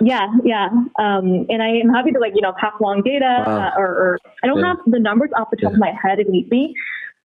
[0.00, 0.68] Yeah, yeah.
[0.98, 3.58] Um, and I am happy to like you know pass along data wow.
[3.58, 4.68] uh, or, or, I don't yeah.
[4.68, 5.74] have the numbers off the top yeah.
[5.74, 6.74] of my head immediately,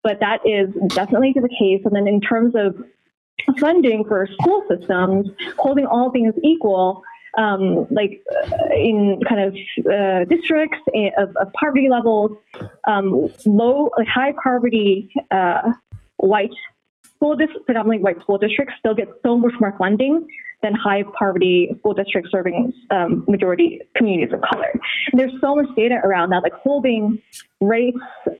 [0.02, 1.82] but that is definitely the case.
[1.84, 2.76] And then in terms of
[3.58, 5.28] funding for school systems,
[5.58, 7.02] holding all things equal,
[7.36, 9.56] um, like uh, in kind of
[9.90, 10.78] uh, districts
[11.18, 12.30] of, of, poverty levels,
[12.86, 15.72] um, low, like high poverty uh,
[16.16, 16.54] white
[17.24, 20.28] school districts, predominantly white school districts, still get so much more funding
[20.62, 24.70] than high poverty school districts serving um, majority communities of color.
[25.12, 27.18] And there's so much data around that, like holding
[27.60, 27.94] race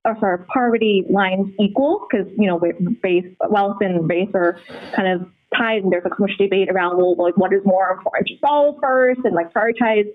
[0.04, 2.58] or sorry, poverty lines equal, because you know
[3.02, 4.58] race, wealth, and race are
[4.94, 7.90] kind of tied, and there's like so much debate around well, like what is more
[7.90, 10.06] important to solve first and like prioritize.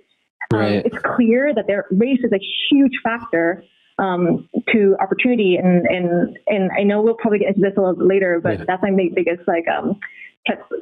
[0.54, 0.78] Um, right.
[0.78, 3.64] Um, it's clear that their race is a huge factor
[4.00, 5.58] um, to opportunity.
[5.58, 8.60] And, and, and I know we'll probably get into this a little bit later, but
[8.60, 8.66] yeah.
[8.68, 10.00] that's my biggest like um,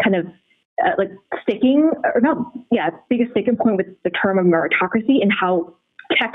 [0.04, 0.28] kind of
[0.84, 2.38] uh, like sticking or not,
[2.72, 5.74] yeah, biggest sticking point with the term of meritocracy and how
[6.18, 6.34] tech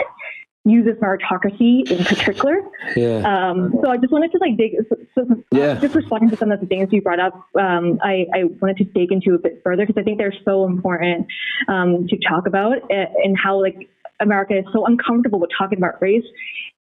[0.64, 2.60] uses meritocracy in particular.
[2.96, 3.18] Yeah.
[3.18, 5.74] Um, so I just wanted to like dig, so, so yeah.
[5.74, 8.84] just responding to some of the things you brought up, um, I, I, wanted to
[8.84, 11.26] dig into a bit further because I think they're so important
[11.68, 13.88] um, to talk about uh, and how like
[14.22, 16.24] America is so uncomfortable with talking about race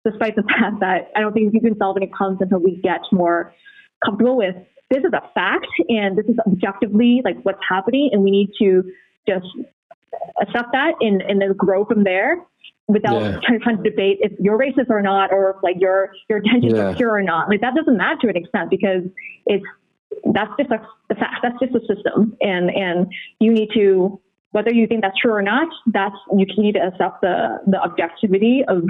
[0.04, 3.00] despite the fact that I don't think you can solve any problems until we get
[3.12, 3.52] more
[4.04, 4.56] comfortable with
[4.90, 8.82] this is a fact and this is objectively like what's happening and we need to
[9.26, 9.46] just
[10.40, 12.36] accept that and, and then grow from there
[12.88, 13.38] without yeah.
[13.46, 16.74] trying, trying to debate if you're racist or not or if like your your intentions
[16.74, 16.90] yeah.
[16.90, 17.48] are pure or not.
[17.48, 19.02] Like that doesn't matter to an extent because
[19.46, 19.64] it's
[20.34, 21.36] that's just a, the fact.
[21.42, 23.06] That's just a system, and and
[23.40, 24.20] you need to
[24.52, 25.68] whether you think that's true or not.
[25.86, 28.84] That's you need to accept the the objectivity of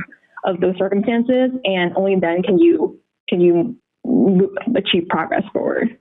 [0.44, 3.76] of those circumstances, and only then can you can you
[4.74, 5.98] achieve progress forward.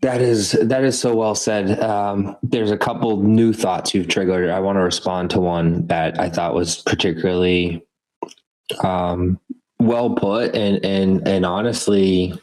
[0.00, 1.80] That is that is so well said.
[1.80, 4.50] Um, there's a couple new thoughts you've triggered.
[4.50, 7.82] I want to respond to one that I thought was particularly
[8.82, 9.40] um,
[9.78, 12.34] well put and and and honestly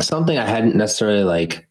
[0.00, 1.65] something I hadn't necessarily like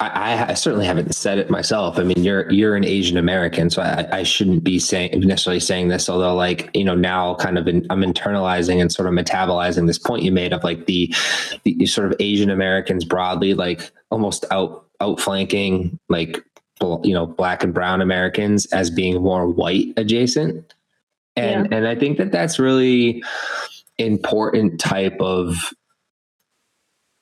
[0.00, 2.00] I, I, certainly haven't said it myself.
[2.00, 5.88] I mean, you're you're an Asian American, so I, I shouldn't be saying necessarily saying
[5.88, 6.08] this.
[6.08, 9.98] Although, like you know, now kind of in, I'm internalizing and sort of metabolizing this
[9.98, 11.14] point you made of like the
[11.62, 16.44] the sort of Asian Americans broadly, like almost out outflanking like
[17.04, 20.74] you know black and brown Americans as being more white adjacent,
[21.36, 21.76] and yeah.
[21.76, 23.22] and I think that that's really
[23.98, 25.72] important type of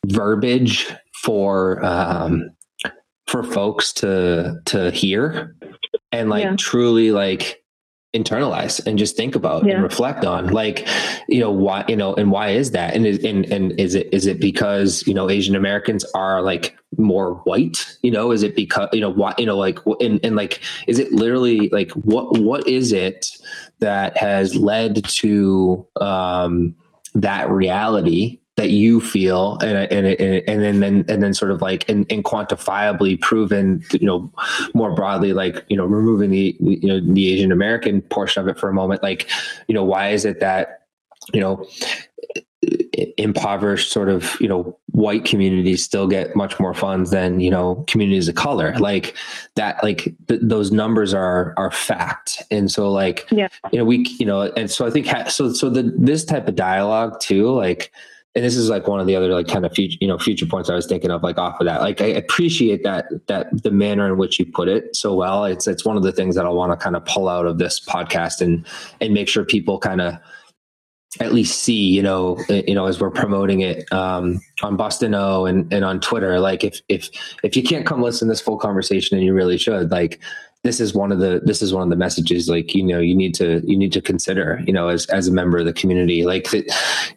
[0.06, 0.90] verbiage
[1.22, 2.50] for um,
[3.26, 5.56] for folks to to hear
[6.10, 6.56] and like yeah.
[6.56, 7.62] truly like
[8.14, 9.74] internalize and just think about yeah.
[9.74, 10.86] and reflect on like
[11.28, 14.12] you know why you know and why is that and is and, and is it
[14.12, 18.54] is it because you know asian americans are like more white you know is it
[18.54, 22.38] because you know why you know like and, and like is it literally like what
[22.38, 23.30] what is it
[23.78, 26.74] that has led to um
[27.14, 31.88] that reality that you feel and and and then then and then sort of like
[31.88, 34.30] and, and quantifiably proven you know
[34.74, 38.58] more broadly like you know removing the you know the Asian American portion of it
[38.58, 39.28] for a moment like
[39.68, 40.82] you know why is it that
[41.32, 41.66] you know
[43.16, 47.84] impoverished sort of you know white communities still get much more funds than you know
[47.88, 48.76] communities of color?
[48.78, 49.16] Like
[49.56, 52.42] that like th- those numbers are are fact.
[52.50, 53.48] And so like yeah.
[53.72, 56.48] you know we you know and so i think ha- so so the this type
[56.48, 57.90] of dialogue too like
[58.34, 60.46] and this is like one of the other like kind of future you know future
[60.46, 61.80] points I was thinking of like off of that.
[61.80, 65.44] Like I appreciate that that the manner in which you put it so well.
[65.44, 67.58] It's it's one of the things that I want to kind of pull out of
[67.58, 68.66] this podcast and
[69.00, 70.14] and make sure people kind of
[71.20, 75.14] at least see you know eh, you know as we're promoting it um, on Boston
[75.14, 76.40] O and and on Twitter.
[76.40, 77.10] Like if if
[77.42, 80.20] if you can't come listen to this full conversation and you really should like
[80.64, 83.14] this is one of the this is one of the messages like you know you
[83.14, 86.24] need to you need to consider you know as as a member of the community
[86.24, 86.64] like that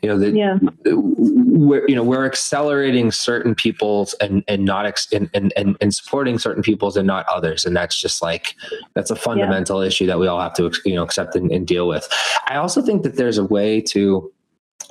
[0.02, 0.58] you know that yeah.
[0.86, 5.94] we're you know we're accelerating certain people's and and not ex, and, and and and
[5.94, 8.56] supporting certain people's and not others and that's just like
[8.96, 9.88] that's a fundamental yeah.
[9.88, 12.08] issue that we all have to you know accept and, and deal with
[12.48, 14.32] i also think that there's a way to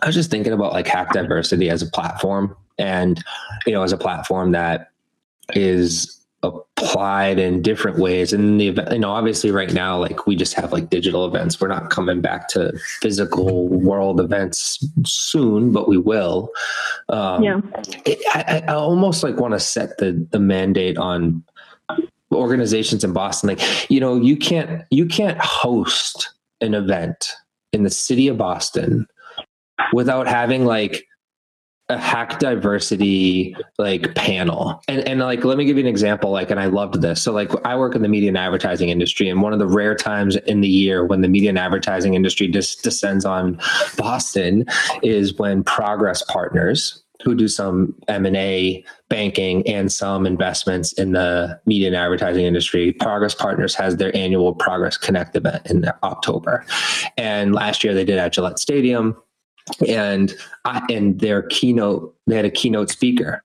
[0.02, 3.22] I was just thinking about like hack diversity as a platform and,
[3.66, 4.90] you know, as a platform that
[5.54, 8.32] is applied in different ways.
[8.32, 11.60] And the event, you know, obviously right now, like we just have like digital events.
[11.60, 16.50] We're not coming back to physical world events soon, but we will.
[17.08, 17.60] Um, yeah.
[18.04, 21.42] It, I, I almost like want to set the the mandate on
[22.32, 23.50] organizations in Boston.
[23.50, 26.30] Like, you know, you can't you can't host
[26.60, 27.32] an event
[27.72, 29.06] in the city of Boston
[29.92, 31.06] without having like
[31.90, 34.82] a hack diversity like panel.
[34.88, 37.22] And and like let me give you an example like and i loved this.
[37.22, 39.94] So like i work in the media and advertising industry and one of the rare
[39.94, 43.60] times in the year when the media and advertising industry just descends on
[43.96, 44.64] boston
[45.02, 51.86] is when progress partners who do some m&a banking and some investments in the media
[51.86, 56.64] and advertising industry progress partners has their annual progress connect event in october.
[57.16, 59.16] And last year they did at gillette stadium
[59.88, 63.42] and I, and their keynote they had a keynote speaker.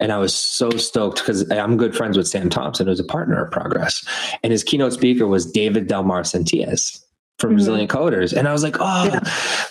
[0.00, 3.44] And I was so stoked because I'm good friends with Sam Thompson, who's a partner
[3.44, 4.06] of Progress,
[4.44, 7.04] and his keynote speaker was David Delmar Sentíes
[7.40, 7.56] from mm-hmm.
[7.56, 9.20] Resilient Coders, and I was like, oh, yeah.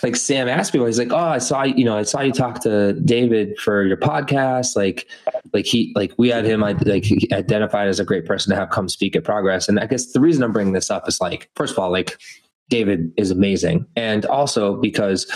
[0.02, 2.60] like Sam asked me, he's like, oh, I saw you know, I saw you talk
[2.62, 5.08] to David for your podcast, like,
[5.54, 6.76] like he, like we had him, like
[7.32, 10.20] identified as a great person to have come speak at Progress, and I guess the
[10.20, 12.18] reason I'm bringing this up is like, first of all, like
[12.68, 13.86] David is amazing.
[13.96, 15.30] And also because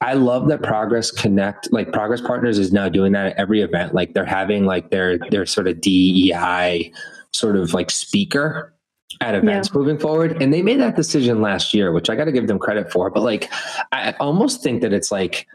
[0.00, 3.94] I love that Progress Connect, like Progress Partners is now doing that at every event.
[3.94, 6.92] Like they're having like their their sort of DEI
[7.32, 8.74] sort of like speaker
[9.20, 9.78] at events yeah.
[9.78, 10.40] moving forward.
[10.42, 13.10] And they made that decision last year, which I got to give them credit for.
[13.10, 13.50] But like
[13.92, 15.46] I almost think that it's like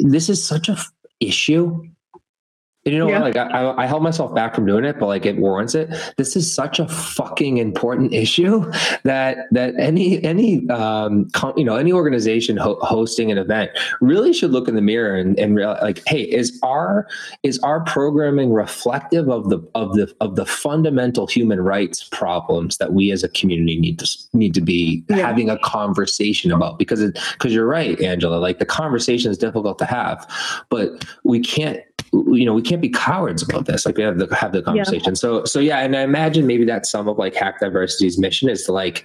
[0.00, 1.82] this is such a f- issue
[2.84, 3.20] and you know yeah.
[3.20, 3.34] what?
[3.34, 5.88] Like I, I held myself back from doing it, but like it warrants it.
[6.16, 8.70] This is such a fucking important issue
[9.04, 14.32] that that any any um com, you know any organization ho- hosting an event really
[14.32, 17.06] should look in the mirror and and realize like, hey, is our
[17.44, 22.92] is our programming reflective of the of the of the fundamental human rights problems that
[22.92, 25.18] we as a community need to need to be yeah.
[25.18, 26.80] having a conversation about?
[26.80, 27.00] Because
[27.32, 28.36] because you're right, Angela.
[28.38, 30.28] Like the conversation is difficult to have,
[30.68, 31.80] but we can't
[32.12, 35.12] you know we can't be cowards about this like we have to have the conversation
[35.12, 35.14] yeah.
[35.14, 38.64] so so yeah and i imagine maybe that's some of like hack diversity's mission is
[38.64, 39.04] to like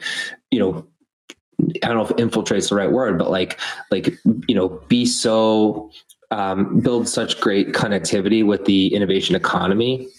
[0.52, 0.86] you know
[1.84, 3.60] i don't know if infiltrate's the right word but like
[3.92, 4.14] like
[4.48, 5.92] you know be so
[6.30, 10.10] um, build such great connectivity with the innovation economy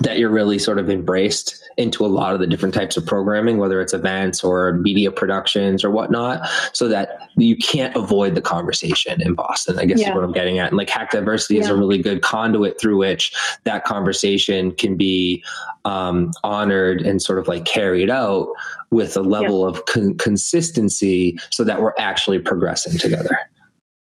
[0.00, 3.58] that you're really sort of embraced into a lot of the different types of programming,
[3.58, 9.20] whether it's events or media productions or whatnot, so that you can't avoid the conversation
[9.20, 10.08] in Boston, I guess yeah.
[10.08, 10.68] is what I'm getting at.
[10.68, 11.62] And like Hack Diversity yeah.
[11.62, 15.44] is a really good conduit through which that conversation can be
[15.84, 18.48] um, honored and sort of like carried out
[18.90, 19.68] with a level yeah.
[19.68, 23.38] of con- consistency so that we're actually progressing together.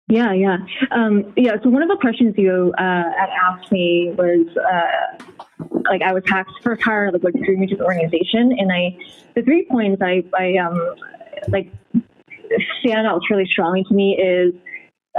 [0.09, 0.57] Yeah, yeah,
[0.89, 1.53] um, yeah.
[1.63, 5.23] So one of the questions you uh, had asked me was, uh,
[5.89, 8.97] like, I was hacked first hire like a dream to the organization, and I,
[9.35, 10.95] the three points I, I um,
[11.49, 11.71] like
[12.81, 14.53] stand out really strongly to me is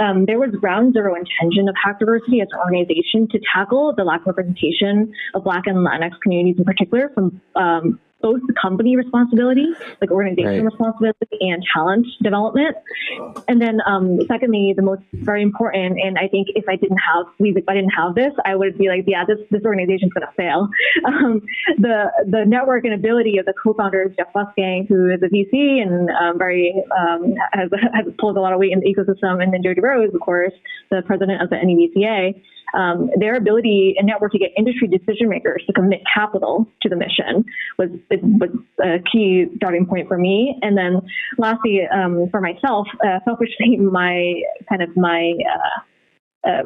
[0.00, 4.02] um, there was ground zero intention of hack diversity as an organization to tackle the
[4.02, 8.96] lack of representation of Black and Latinx communities in particular from um, both the company
[8.96, 9.66] responsibility,
[10.00, 10.64] like organization right.
[10.64, 12.76] responsibility and talent development.
[13.48, 17.26] And then um, secondly, the most very important, and I think if I didn't have
[17.38, 20.68] if I didn't have this, I would be like, yeah, this this organization's gonna fail.
[21.10, 21.42] Um,
[21.78, 26.08] the the network and ability of the co-founders, Jeff Bussgang, who is a VC and
[26.10, 29.62] um, very um, has, has pulled a lot of weight in the ecosystem, and then
[29.62, 30.52] Jody Rose, of course,
[30.90, 32.40] the president of the NEVCA
[32.74, 36.96] um, their ability and network to get industry decision makers to commit capital to the
[36.96, 37.44] mission
[37.78, 38.50] was was
[38.82, 40.58] a key starting point for me.
[40.62, 41.00] And then
[41.38, 45.32] lastly, um, for myself, uh, selfishly, my kind of my
[46.44, 46.62] uh, uh,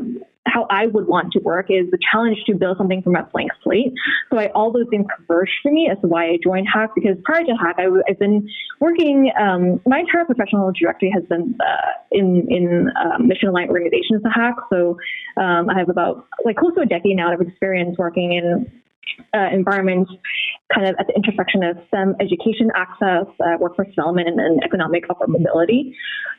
[0.47, 3.51] how I would want to work is the challenge to build something from a blank
[3.63, 3.93] slate.
[4.31, 7.17] So I, all those things converged for me as to why I joined Hack because
[7.25, 8.49] prior to Hack, I, have been
[8.81, 14.23] working, um, my entire professional trajectory has been uh, in, in uh, mission aligned organizations
[14.23, 14.57] to Hack.
[14.71, 14.99] So
[15.37, 18.71] um, I have about like close to a decade now of experience working in
[19.35, 20.11] uh, environments
[20.75, 25.31] kind of at the intersection of STEM education access, uh, workforce development, and, economic upward
[25.31, 25.97] mobility.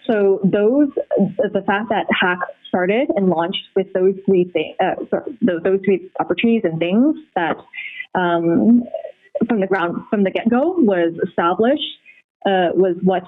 [0.10, 0.90] So those,
[1.38, 6.64] the fact that Hack started and launched with those three things, uh, those three opportunities
[6.64, 7.58] and things that
[8.14, 8.84] um,
[9.48, 11.84] from the ground, from the get-go was established
[12.46, 13.24] uh, was what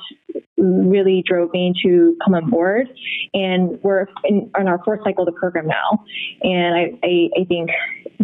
[0.57, 2.87] really drove me to come on board.
[3.33, 6.03] And we're in, in our fourth cycle of the program now.
[6.41, 7.69] And I, I, I think,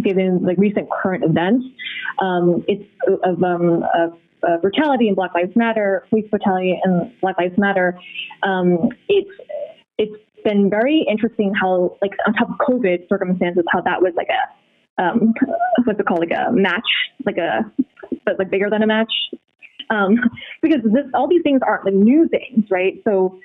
[0.04, 1.66] given the recent current events,
[2.20, 2.84] um, it's
[3.24, 4.18] of, um, of
[4.48, 7.98] uh, brutality in Black Lives Matter, police brutality and Black Lives Matter,
[8.44, 9.30] um, it's
[9.98, 14.28] it's been very interesting how, like, on top of COVID circumstances, how that was like
[14.28, 15.34] a, um,
[15.86, 16.82] what's it called, like a match,
[17.26, 17.72] like a,
[18.26, 19.14] but like bigger than a match.
[19.90, 20.16] Um,
[20.62, 23.02] because this, all these things aren't like new things, right?
[23.04, 23.40] So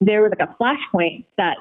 [0.00, 1.56] there was like a flashpoint that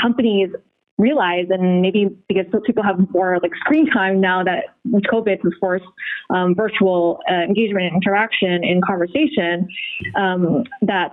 [0.00, 0.50] companies
[0.98, 4.76] realize, and maybe because people have more like screen time now that
[5.12, 5.84] COVID has forced
[6.30, 9.68] um, virtual uh, engagement and interaction and conversation,
[10.16, 11.10] um, that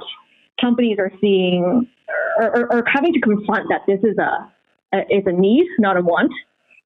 [0.61, 1.87] companies are seeing
[2.39, 4.51] or, having to confront that this is a,
[4.95, 6.31] a is a need, not a want.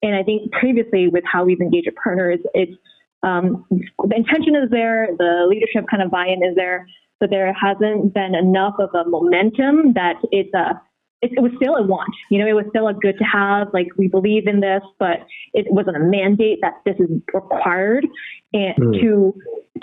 [0.01, 2.73] And I think previously with how we've engaged with partners, it's
[3.23, 6.87] um, the intention is there, the leadership kind of buy-in is there,
[7.19, 10.81] but there hasn't been enough of a momentum that it's a
[11.21, 12.13] it, it, was still a want.
[12.29, 13.69] You know, it was still a good to have.
[13.73, 18.05] Like we believe in this, but it wasn't a mandate that this is required
[18.53, 19.01] and mm.
[19.01, 19.33] to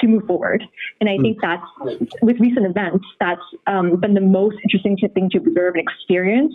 [0.01, 0.63] to move forward.
[1.01, 1.23] And I mm.
[1.23, 5.83] think that's with recent events, that's um, been the most interesting thing to observe and
[5.89, 6.53] experience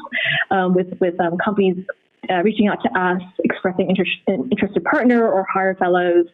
[0.49, 1.85] um, with with um, companies
[2.29, 6.25] uh, reaching out to us, expressing interest, interested partner or hire fellows.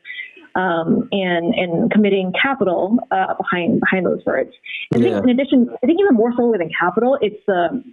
[0.55, 4.51] Um, and and committing capital uh, behind behind those words.
[4.93, 5.15] And yeah.
[5.15, 7.83] Think in addition, I think even more so than capital, it's the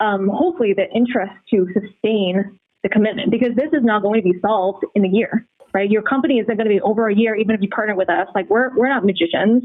[0.00, 4.38] um, hopefully the interest to sustain the commitment because this is not going to be
[4.40, 7.54] solved in a year right your company isn't going to be over a year even
[7.54, 9.62] if you partner with us like we're, we're not magicians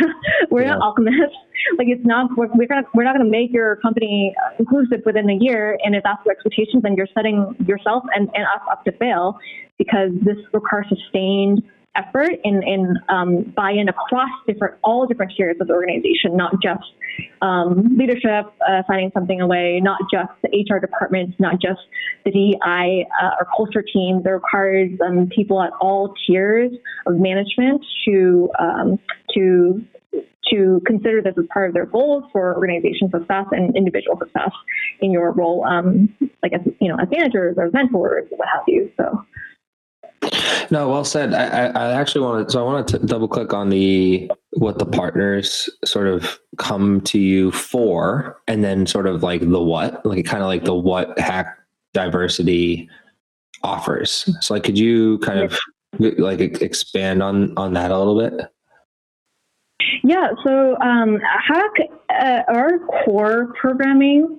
[0.50, 0.74] we're yeah.
[0.74, 1.36] not alchemists
[1.78, 5.28] like it's not we're, we're, gonna, we're not going to make your company inclusive within
[5.28, 8.84] a year and if that's your expectations then you're setting yourself and, and us up
[8.84, 9.38] to fail
[9.80, 11.62] because this requires sustained
[11.96, 16.84] effort and, and um, buy-in across different all different tiers of the organization, not just
[17.40, 21.80] um, leadership uh, signing something away, not just the HR department, not just
[22.26, 24.20] the DEI uh, or culture team.
[24.22, 26.72] It requires um, people at all tiers
[27.06, 28.98] of management to um,
[29.34, 29.82] to
[30.52, 34.50] to consider this as part of their goals for organization success and individual success
[35.00, 38.92] in your role, um, like as you know, as managers or mentors, what have you.
[38.98, 39.24] So.
[40.70, 41.34] No, well said.
[41.34, 45.68] I, I actually wanted, so I wanted to double click on the what the partners
[45.84, 50.42] sort of come to you for, and then sort of like the what, like kind
[50.42, 51.58] of like the what hack
[51.92, 52.88] diversity
[53.62, 54.28] offers.
[54.40, 55.58] So, like, could you kind of
[55.98, 58.48] like expand on on that a little bit?
[60.04, 60.28] Yeah.
[60.44, 61.72] So, um, hack
[62.10, 64.38] uh, our core programming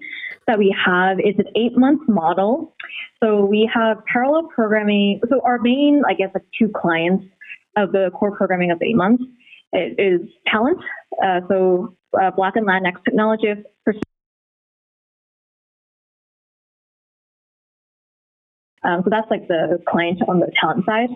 [0.51, 2.75] that we have is an eight month model.
[3.23, 5.21] So we have parallel programming.
[5.29, 7.23] So our main, I guess, like two clients
[7.77, 9.23] of the core programming of eight months
[9.73, 10.79] is talent.
[11.23, 13.63] Uh, so uh, Black and Latinx technologists.
[18.83, 21.09] Um, so that's like the client on the talent side.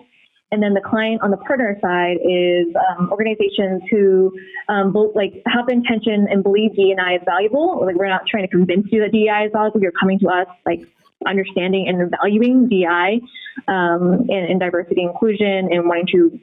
[0.52, 4.32] And then the client on the partner side is um, organizations who
[4.68, 7.84] um, both, like have the intention and believe DEI is valuable.
[7.84, 9.80] Like we're not trying to convince you that DEI is valuable.
[9.80, 10.86] You're coming to us like
[11.26, 13.20] understanding and valuing DI
[13.68, 16.38] um, and, and, diversity inclusion and wanting to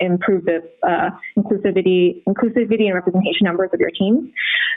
[0.00, 4.30] improve the uh, inclusivity, inclusivity and representation numbers of your teams.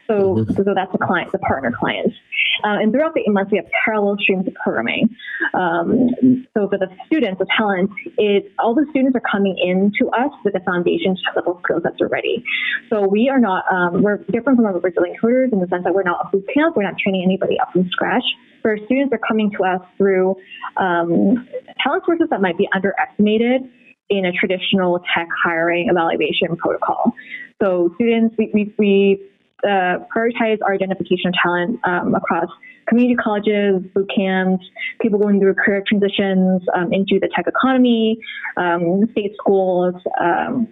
[0.07, 0.53] So, mm-hmm.
[0.53, 2.15] so that's the client, the partner clients.
[2.63, 5.09] Uh, and throughout the eight months, we have parallel streams of programming.
[5.53, 10.09] Um, so for the students, the talent is all the students are coming in to
[10.09, 12.43] us with the foundation technical skill sets already.
[12.89, 15.93] So we are not, um, we're different from our Resilient Coders in the sense that
[15.93, 16.75] we're not a boot camp.
[16.75, 18.23] We're not training anybody up from scratch
[18.61, 20.35] for students are coming to us through
[20.77, 21.47] um,
[21.83, 23.69] talent sources that might be underestimated
[24.09, 27.13] in a traditional tech hiring evaluation protocol.
[27.61, 29.29] So students, we, we, we
[29.63, 32.49] uh, prioritize our identification of talent um, across
[32.87, 34.65] community colleges, boot camps,
[35.01, 38.17] people going through career transitions um, into the tech economy,
[38.57, 39.95] um, state schools.
[40.19, 40.67] Um,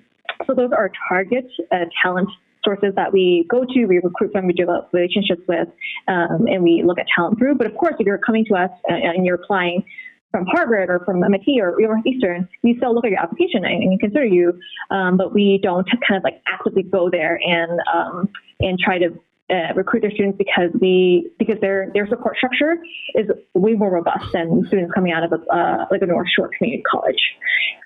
[0.45, 2.29] so those are target uh, talent
[2.63, 5.69] sources that we go to, we recruit from, we develop relationships with,
[6.07, 7.55] um, and we look at talent through.
[7.55, 9.85] But of course, if you're coming to us uh, and you're applying
[10.32, 14.25] from Harvard or from MIT or Northeastern, we still look at your application and consider
[14.25, 14.59] you,
[14.91, 19.07] um, but we don't kind of like actively go there and um, and try to
[19.49, 22.78] uh, recruit their students because we because their their support structure
[23.15, 26.51] is way more robust than students coming out of a, uh, like a North Shore
[26.57, 27.21] Community College.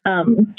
[0.06, 0.56] Um,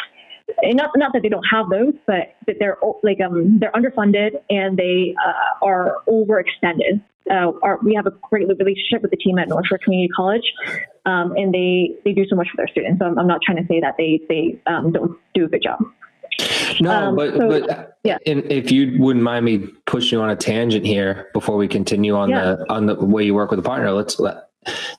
[0.65, 4.77] not not that they don't have those, but that they're like um they're underfunded and
[4.77, 7.03] they uh, are overextended.
[7.31, 10.43] Uh, our, we have a great relationship with the team at North Shore Community College,
[11.07, 12.99] um, and they they do so much for their students.
[12.99, 15.63] So I'm, I'm not trying to say that they they um, don't do a good
[15.63, 15.81] job.
[16.81, 18.19] No, um, but so, but yeah.
[18.25, 22.31] if you wouldn't mind me pushing you on a tangent here before we continue on
[22.31, 22.57] yeah.
[22.57, 24.49] the on the way you work with a partner, let's let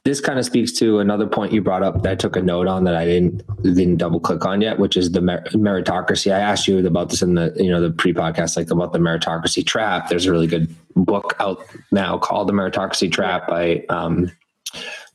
[0.04, 2.68] this kind of speaks to another point you brought up that I took a note
[2.68, 6.34] on that I didn't didn't double click on yet, which is the mer- meritocracy.
[6.34, 9.00] I asked you about this in the you know the pre podcast, like about the
[9.00, 10.10] meritocracy trap.
[10.10, 14.32] There's a really good book out now called The Meritocracy Trap by um,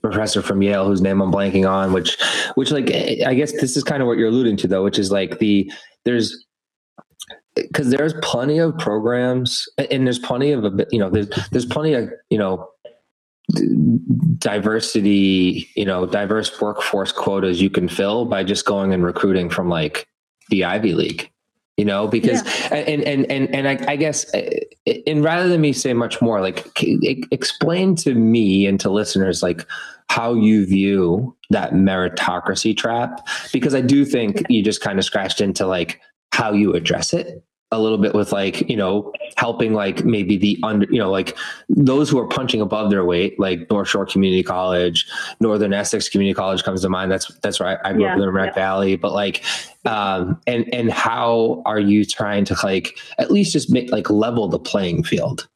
[0.03, 2.19] professor from Yale whose name I'm blanking on, which
[2.55, 5.11] which like I guess this is kind of what you're alluding to though, which is
[5.11, 5.71] like the
[6.05, 6.47] there's
[7.55, 12.11] because there's plenty of programs and there's plenty of you know there's there's plenty of
[12.31, 12.69] you know
[14.39, 19.69] diversity you know diverse workforce quotas you can fill by just going and recruiting from
[19.69, 20.07] like
[20.51, 21.31] the ivy league
[21.79, 22.75] you know because yeah.
[22.75, 24.51] and and and and I, I, guess uh,
[25.07, 26.69] and rather than me say much more like
[27.31, 29.67] explain to me and to listeners like
[30.09, 35.41] how you view that meritocracy trap because i do think you just kind of scratched
[35.41, 36.01] into like
[36.33, 40.59] how you address it a little bit with like you know helping like maybe the
[40.63, 41.37] under you know like
[41.69, 45.07] those who are punching above their weight like north shore community college
[45.41, 47.13] northern essex community college comes to mind.
[47.13, 48.63] That's that's right i grew yeah, up in the Merrimack yeah.
[48.63, 48.97] valley.
[48.97, 49.45] But like
[49.85, 54.49] um and and how are you trying to like at least just make like level
[54.49, 55.47] the playing field?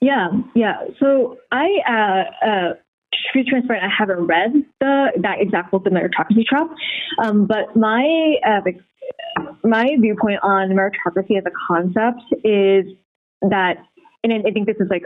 [0.00, 0.84] Yeah yeah.
[0.98, 2.74] So i uh uh
[3.12, 6.70] to be transparent, I haven't read the that exact book, in The Meritocracy Trap,
[7.22, 8.60] um, but my uh,
[9.64, 12.86] my viewpoint on meritocracy as a concept is
[13.42, 13.78] that,
[14.22, 15.04] and I think this is like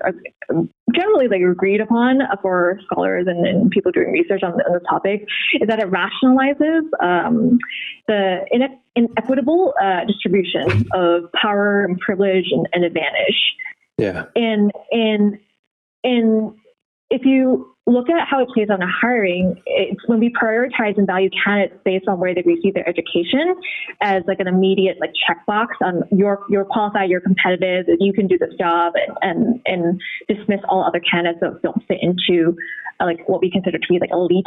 [0.94, 5.26] generally like agreed upon for scholars and, and people doing research on, on, this topic,
[5.60, 7.58] is that it rationalizes um,
[8.06, 8.44] the
[8.96, 13.54] inequitable uh, distribution of power and privilege and, and advantage.
[13.98, 14.24] Yeah.
[14.34, 15.38] And and
[16.02, 16.54] and
[17.10, 21.06] if you look at how it plays on a hiring, it's when we prioritize and
[21.06, 23.54] value candidates based on where they receive their education
[24.00, 28.38] as like an immediate like checkbox on you're you're qualified, you're competitive, you can do
[28.38, 32.56] this job, and and, and dismiss all other candidates that don't fit into
[33.00, 34.46] like what we consider to be like elite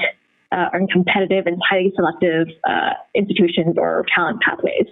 [0.51, 4.87] uh, and competitive and highly selective uh, institutions or talent pathways.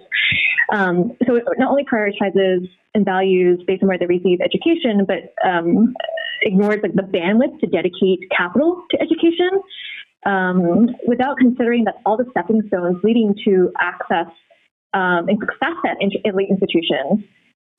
[0.72, 5.34] Um, so it not only prioritizes and values based on where they receive education, but
[5.48, 5.94] um,
[6.42, 9.50] ignores like the bandwidth to dedicate capital to education
[10.24, 14.26] um, without considering that all the stepping stones leading to access
[14.94, 17.22] um, and success at elite institutions.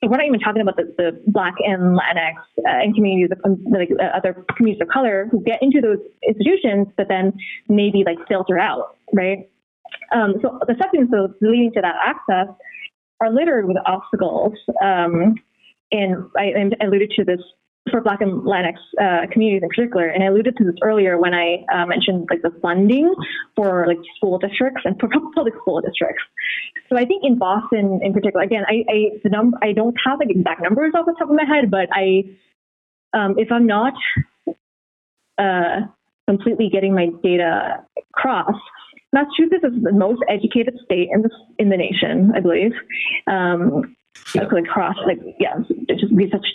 [0.04, 3.64] We're not even talking about the, the Black and Latinx uh, and communities of um,
[3.72, 7.34] like uh, other communities of color who get into those institutions, but then
[7.68, 9.50] maybe like filter out, right?
[10.14, 12.54] Um, so the stones leading to that access
[13.22, 14.54] are littered with obstacles.
[14.84, 15.36] Um,
[15.92, 17.42] and I, I alluded to this
[17.90, 21.34] for Black and Latinx uh, communities in particular, and I alluded to this earlier when
[21.34, 23.14] I uh, mentioned like the funding
[23.56, 26.24] for like school districts and for public school districts.
[26.90, 30.20] So I think in Boston in particular, again, I, I the number I don't have
[30.20, 32.24] like exact numbers off the top of my head, but I
[33.14, 33.94] um, if I'm not
[35.38, 35.88] uh,
[36.28, 37.84] completely getting my data
[38.14, 38.56] across.
[39.14, 42.74] Massachusetts is the most educated state in the in the nation, I believe.
[43.26, 43.96] Um,
[44.36, 45.56] across like yeah
[45.90, 46.46] just be such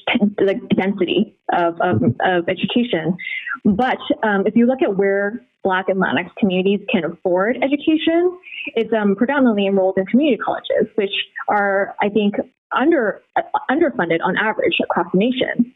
[0.41, 3.17] like density of, of, of education.
[3.65, 8.37] But um, if you look at where black and latinx communities can afford education
[8.75, 11.13] it's um, predominantly enrolled in community colleges which
[11.49, 12.35] are i think
[12.75, 15.75] under uh, underfunded on average across the nation.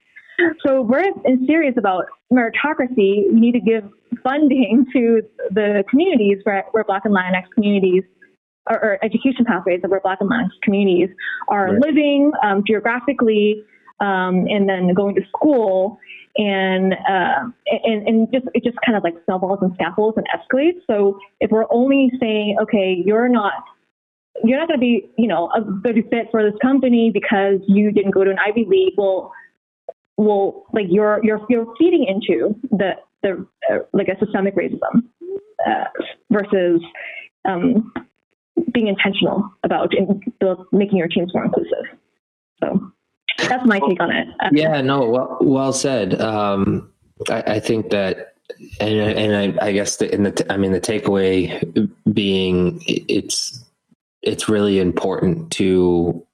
[0.66, 1.04] So we're
[1.46, 3.32] serious about meritocracy.
[3.32, 3.84] We need to give
[4.22, 8.02] funding to the communities where, where black and latinx communities
[8.68, 11.08] or, or education pathways of where Black and Latinx communities
[11.48, 11.80] are right.
[11.80, 13.62] living um, geographically,
[14.00, 15.98] um, and then going to school,
[16.36, 20.80] and, uh, and and just it just kind of like snowballs and scaffolds and escalates.
[20.86, 23.54] So if we're only saying, okay, you're not
[24.44, 27.90] you're not going to be, you know, a good fit for this company because you
[27.92, 28.94] didn't go to an Ivy League.
[28.96, 29.32] Well,
[30.16, 32.92] well, like you're you're you're feeding into the
[33.22, 35.04] the uh, like a systemic racism
[35.66, 35.84] uh,
[36.30, 36.80] versus
[37.44, 37.92] um,
[38.72, 40.20] being intentional about in,
[40.72, 41.84] making your teams more inclusive.
[42.60, 42.92] So
[43.48, 44.28] that's my take on it.
[44.52, 46.20] Yeah, no, well, well said.
[46.20, 46.90] Um,
[47.30, 48.34] I, I, think that,
[48.80, 53.64] and, and I, I guess the, in the, I mean, the takeaway being it's,
[54.22, 56.26] it's really important to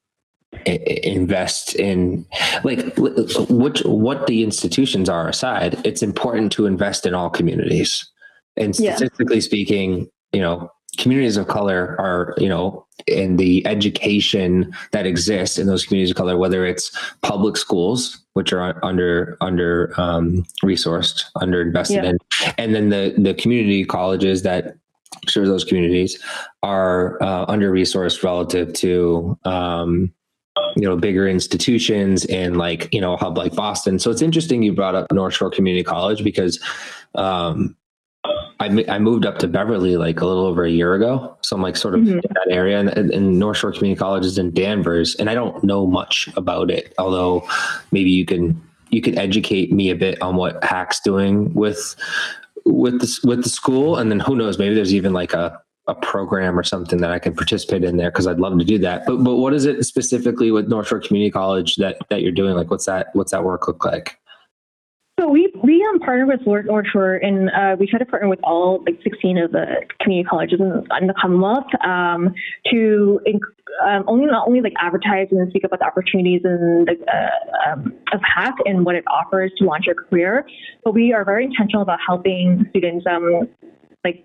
[0.67, 2.27] invest in
[2.63, 8.09] like which what the institutions are aside it's important to invest in all communities
[8.57, 9.43] and statistically yeah.
[9.43, 15.67] speaking you know communities of color are, you know, in the education that exists in
[15.67, 21.63] those communities of color, whether it's public schools, which are under under um, resourced, under
[21.63, 22.11] invested yeah.
[22.11, 22.19] in,
[22.59, 24.77] and then the the community colleges that
[25.29, 26.23] serve those communities
[26.63, 30.13] are uh, under resourced relative to um,
[30.77, 33.99] you know bigger institutions and like you know a hub like Boston.
[33.99, 36.63] So it's interesting you brought up North Shore Community College because
[37.15, 37.77] um,
[38.25, 41.37] I, I moved up to Beverly like a little over a year ago.
[41.43, 42.19] So I'm like sort of mm-hmm.
[42.19, 45.63] in that area and, and North Shore Community College is in Danvers and I don't
[45.65, 47.47] know much about it, although
[47.91, 48.61] maybe you can,
[48.91, 51.97] you can educate me a bit on what Hack's doing with,
[52.65, 53.97] with the, with the school.
[53.97, 57.19] And then who knows, maybe there's even like a, a program or something that I
[57.19, 59.05] can participate in there because I'd love to do that.
[59.05, 62.55] But but what is it specifically with North Shore Community College that that you're doing?
[62.55, 64.17] Like what's that what's that work look like?
[65.23, 68.29] So we we um, partner with Lord North Shore, and uh, we try to partner
[68.29, 69.67] with all like 16 of the
[70.01, 72.35] community colleges in, in the Commonwealth um,
[72.73, 73.21] to
[73.87, 77.95] um, only not only like advertise and speak about the opportunities and the, uh, um,
[78.13, 80.45] of Hack and what it offers to launch your career,
[80.83, 83.49] but we are very intentional about helping students um,
[84.05, 84.25] like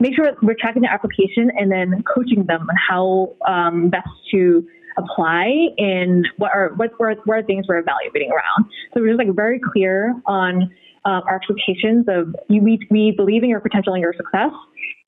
[0.00, 4.68] make sure we're tracking their application and then coaching them on how um, best to
[5.02, 8.70] apply and what are what, are things we're evaluating around.
[8.94, 10.70] So we're just like very clear on
[11.04, 14.52] um, our expectations of you, we, we believe in your potential and your success.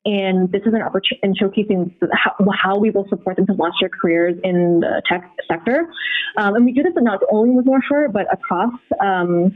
[0.05, 3.75] And this is an opportunity in showcasing how, how, we will support them to launch
[3.79, 5.87] their careers in the tech sector.
[6.37, 9.53] Um, and we do this not only with North Shore, but across um,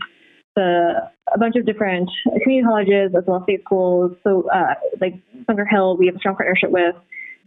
[0.56, 2.10] the, a bunch of different
[2.44, 4.16] community colleges as well as state schools.
[4.24, 5.16] So, uh, like
[5.48, 6.96] Bunker Hill, we have a strong partnership with.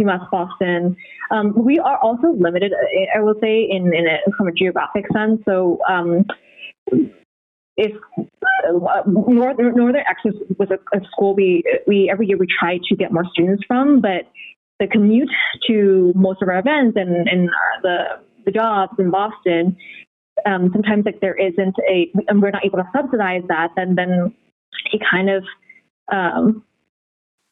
[0.00, 0.96] UMass Boston.
[1.30, 2.72] Um, we are also limited,
[3.14, 5.40] I will say, in, in a, from a geographic sense.
[5.44, 6.24] So um,
[7.76, 10.04] if uh, Northern, Northern
[10.58, 14.00] was a, a, school we, we every year we try to get more students from,
[14.00, 14.30] but
[14.78, 15.30] the commute
[15.66, 17.48] to most of our events and, and
[17.82, 18.04] the,
[18.44, 19.76] the jobs in Boston,
[20.46, 24.34] um, sometimes like there isn't a, and we're not able to subsidize that, then then
[24.92, 25.44] it kind of
[26.12, 26.64] um,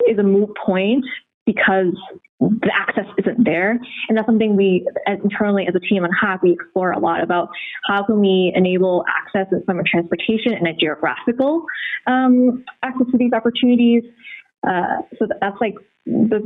[0.09, 1.05] is a moot point
[1.47, 1.95] because
[2.41, 3.73] the access isn't there.
[4.09, 7.49] And that's something we internally as a team on Hack, we explore a lot about
[7.87, 11.65] how can we enable access from a transportation and a geographical
[12.07, 14.05] um, access to these opportunities.
[14.67, 15.75] Uh, so that's like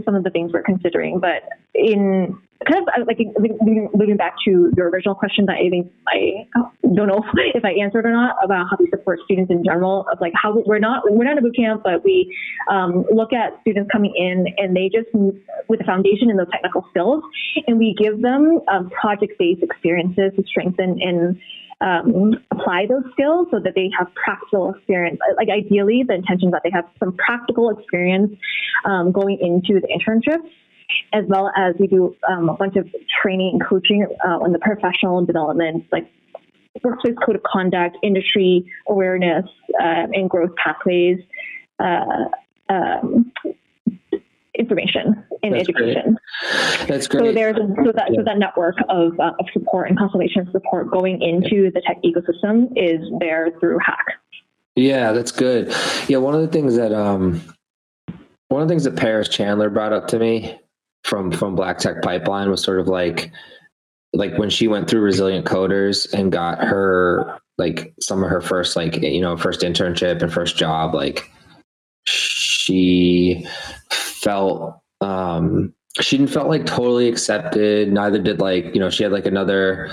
[0.05, 1.21] some of the things we're considering.
[1.21, 2.39] But in
[2.69, 6.47] kind of like moving back to your original question that I think I
[6.95, 10.21] don't know if I answered or not about how we support students in general of
[10.21, 12.37] like how we're not we're not a boot camp, but we
[12.71, 15.09] um, look at students coming in and they just
[15.69, 17.23] with a foundation in those technical skills,
[17.67, 21.41] and we give them um, project-based experiences to strengthen and
[21.83, 25.19] um, apply those skills so that they have practical experience.
[25.37, 28.33] Like ideally, the intention is that they have some practical experience
[28.85, 30.49] um, going into the internships,
[31.13, 32.89] as well as we do um, a bunch of
[33.23, 36.09] training and coaching uh, on the professional development, like
[36.83, 39.45] workplace code of conduct, industry awareness,
[39.81, 41.19] uh, and growth pathways.
[41.79, 42.29] Uh,
[42.69, 43.33] um,
[44.59, 46.17] information in That's education.
[46.77, 46.89] Great.
[46.89, 47.25] That's great.
[47.27, 48.21] So there's a, so that yeah.
[48.21, 52.73] so that network of, uh, of support and constellation support going into the tech ecosystem
[52.77, 54.05] is there through Hack.
[54.77, 55.73] Yeah, that's good.
[56.09, 57.43] Yeah, one of the things that um,
[58.49, 60.59] one of the things that Paris Chandler brought up to me
[61.05, 63.31] from from Black Tech Pipeline was sort of like
[64.13, 68.77] like when she went through Resilient Coders and got her like some of her first
[68.77, 71.31] like you know first internship and first job like
[72.05, 73.47] she
[74.23, 77.93] felt um she didn't felt like totally accepted.
[77.93, 79.91] Neither did like, you know, she had like another,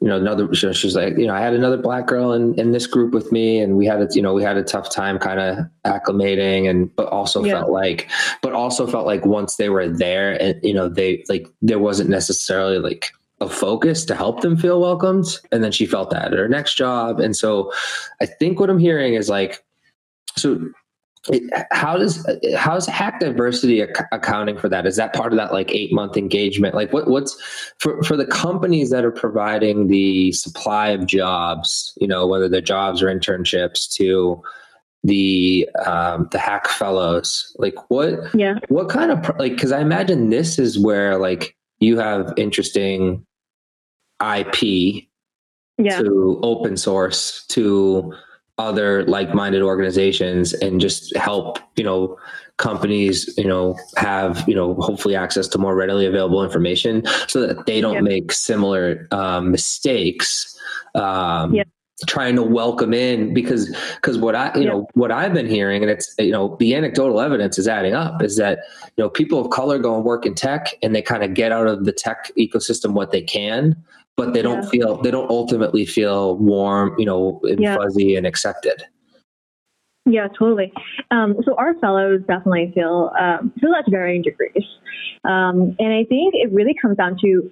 [0.00, 2.72] you know, another, she was like, you know, I had another black girl in, in
[2.72, 5.18] this group with me and we had a, you know, we had a tough time
[5.18, 7.52] kind of acclimating and, but also yeah.
[7.52, 8.08] felt like,
[8.40, 12.08] but also felt like once they were there and, you know, they like, there wasn't
[12.08, 13.12] necessarily like,
[13.42, 15.26] a focus to help them feel welcomed.
[15.50, 17.18] And then she felt that at her next job.
[17.18, 17.72] And so
[18.20, 19.64] I think what I'm hearing is like,
[20.36, 20.70] so
[21.70, 24.86] how does how's hack diversity ac- accounting for that?
[24.86, 26.74] Is that part of that like eight month engagement?
[26.74, 27.40] Like what what's
[27.78, 32.60] for for the companies that are providing the supply of jobs you know whether they're
[32.60, 34.42] jobs or internships to
[35.04, 38.58] the um the hack fellows like what yeah.
[38.68, 43.24] what kind of like because i imagine this is where like you have interesting
[44.36, 45.98] ip yeah.
[45.98, 48.14] to open source to
[48.58, 52.16] other like-minded organizations and just help you know
[52.58, 57.64] companies you know have you know hopefully access to more readily available information so that
[57.66, 60.58] they don't make similar um, mistakes
[60.94, 61.56] um,
[62.06, 65.90] trying to welcome in because because what i you know what i've been hearing and
[65.90, 68.60] it's you know the anecdotal evidence is adding up is that
[68.96, 71.52] you know people of color go and work in tech and they kind of get
[71.52, 73.76] out of the tech ecosystem what they can
[74.16, 74.70] but they don't yeah.
[74.70, 77.76] feel they don't ultimately feel warm, you know, and yeah.
[77.76, 78.82] fuzzy and accepted.
[80.04, 80.72] Yeah, totally.
[81.10, 84.64] Um, so our fellows definitely feel um, feel at varying degrees,
[85.24, 87.50] um, and I think it really comes down to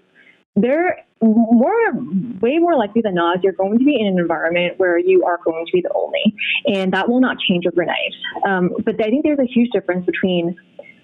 [0.56, 1.92] they're more
[2.40, 5.38] way more likely than not you're going to be in an environment where you are
[5.44, 6.34] going to be the only
[6.66, 8.14] and that will not change overnight
[8.46, 10.56] um, but i think there's a huge difference between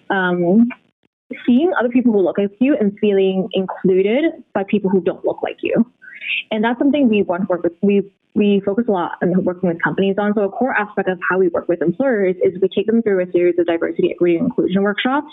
[0.08, 0.66] um,
[1.44, 4.24] seeing other people who look like you and feeling included
[4.54, 5.74] by people who don't look like you.
[6.50, 8.02] And that's something we want to work with we
[8.36, 10.34] we focus a lot on working with companies on.
[10.34, 13.22] So a core aspect of how we work with employers is we take them through
[13.22, 15.32] a series of diversity, equity, and inclusion workshops,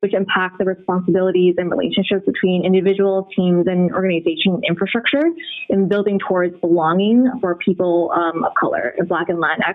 [0.00, 5.22] which impact the responsibilities and relationships between individuals, teams, and organization infrastructure
[5.70, 9.74] in building towards belonging for people um, of color, Black and Latinx,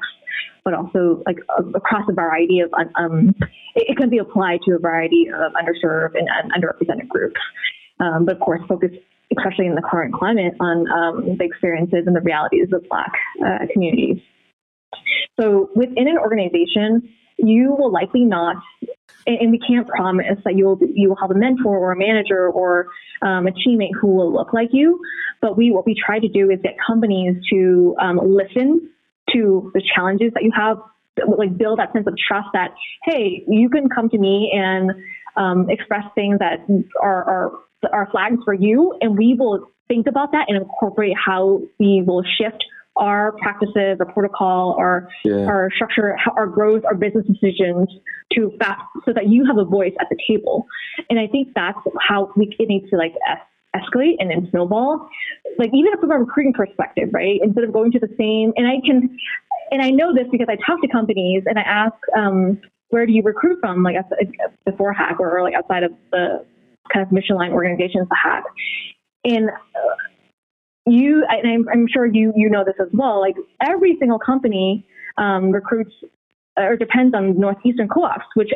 [0.63, 1.39] but also like
[1.73, 3.33] across a variety of, um,
[3.75, 7.39] it, it, can be applied to a variety of underserved and underrepresented groups.
[7.99, 8.91] Um, but of course, focus
[9.35, 13.11] especially in the current climate, on um, the experiences and the realities of Black
[13.45, 14.21] uh, communities.
[15.39, 18.55] So within an organization, you will likely not,
[19.27, 22.49] and, we can't promise that you will you will have a mentor or a manager
[22.49, 22.87] or
[23.21, 24.99] um, a teammate who will look like you.
[25.41, 28.89] But we what we try to do is get companies to um, listen
[29.33, 30.77] to the challenges that you have,
[31.37, 32.73] like build that sense of trust that
[33.03, 34.91] hey, you can come to me and
[35.35, 36.65] um, express things that
[37.01, 37.51] are, are
[37.91, 42.23] are flags for you, and we will think about that and incorporate how we will
[42.37, 42.63] shift
[42.97, 45.45] our practices, our protocol, our yeah.
[45.45, 47.89] our structure, our growth, our business decisions
[48.33, 50.65] to fast so that you have a voice at the table.
[51.09, 55.07] And I think that's how we it needs to like es- escalate and then snowball.
[55.57, 57.39] Like even from a recruiting perspective, right?
[57.41, 59.17] Instead of going to the same, and I can,
[59.71, 62.59] and I know this because I talk to companies and I ask, um,
[62.89, 63.95] where do you recruit from, like
[64.65, 66.45] before hack or like outside of the
[66.93, 68.43] kind of mission line organizations to have.
[69.23, 69.95] And uh,
[70.85, 73.19] you, and I'm, I'm, sure you you know this as well.
[73.19, 74.85] Like every single company
[75.17, 75.91] um, recruits
[76.57, 78.51] or depends on Northeastern co-ops, which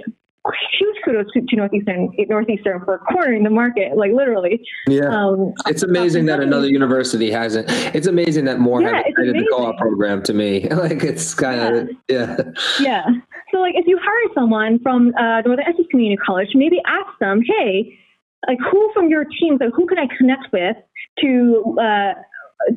[0.80, 4.62] huge kudos to, Northeastern Northeastern for cornering the market, like literally.
[4.88, 7.68] Yeah, um, it's amazing that another university hasn't.
[7.96, 10.24] It's amazing that more yeah, haven't created the co-op program.
[10.24, 12.38] To me, like it's kind of yeah.
[12.38, 12.44] yeah.
[12.80, 13.06] Yeah.
[13.52, 17.42] So like if you hire someone from uh, Northern Essex Community College, maybe ask them,
[17.46, 17.98] hey,
[18.48, 20.78] like who from your team, so who can I connect with
[21.20, 22.14] to uh,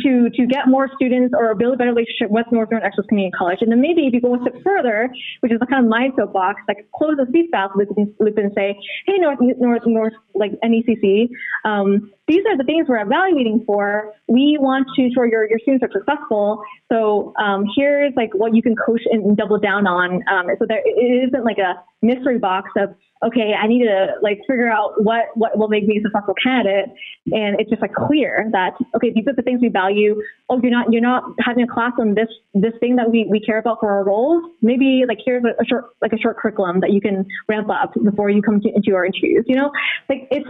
[0.00, 3.58] to to get more students or build a better relationship with Northern Essex Community College.
[3.60, 5.10] And then maybe if you go a step further,
[5.40, 9.18] which is a kind of my soapbox, like close the feedback loop, and say, hey,
[9.18, 11.28] North, North, North, like NECC,
[11.64, 14.12] um, these are the things we're evaluating for.
[14.28, 16.62] We want to ensure your, your students are successful.
[16.90, 20.22] So um, here's like what you can coach and double down on.
[20.30, 24.40] Um, so that it isn't like a mystery box of okay, I need to like
[24.48, 26.90] figure out what what will make me a successful candidate,
[27.32, 30.20] and it's just like clear that okay, these are the things we value.
[30.48, 33.40] Oh, you're not you're not having a class on this this thing that we, we
[33.40, 34.44] care about for our roles.
[34.62, 37.92] Maybe like here's a, a short like a short curriculum that you can ramp up
[38.02, 39.44] before you come to, into our interviews.
[39.46, 39.70] You know,
[40.08, 40.48] like it's.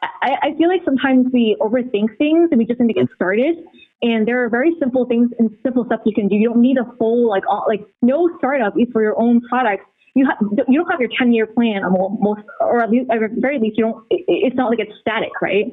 [0.00, 3.56] I, I feel like sometimes we overthink things and we just need to get started.
[4.00, 6.36] And there are very simple things and simple stuff you can do.
[6.36, 9.82] You don't need a full like all, like no startup for your own product
[10.14, 10.36] you have
[10.68, 11.82] you don't have your 10 year plan
[12.20, 15.30] most or at least at the very least you don't it's not like it's static
[15.42, 15.66] right?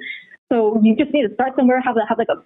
[0.51, 2.41] So you just need to start somewhere have a, have like a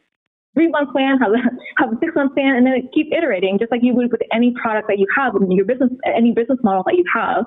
[0.54, 1.38] three month plan have a,
[1.78, 4.54] have a six month plan and then keep iterating just like you would with any
[4.62, 7.46] product that you have in your business any business model that you have.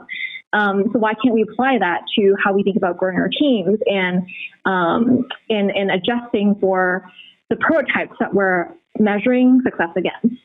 [0.53, 3.79] Um, so why can't we apply that to how we think about growing our teams
[3.87, 4.27] and
[4.65, 7.11] um, and, and adjusting for
[7.49, 8.69] the prototypes that we're
[8.99, 10.41] measuring success against?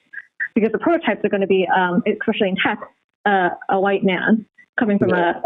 [0.55, 2.79] Because the prototypes are going to be, um, especially in tech,
[3.27, 4.45] uh, a white man
[4.79, 5.41] coming from yeah.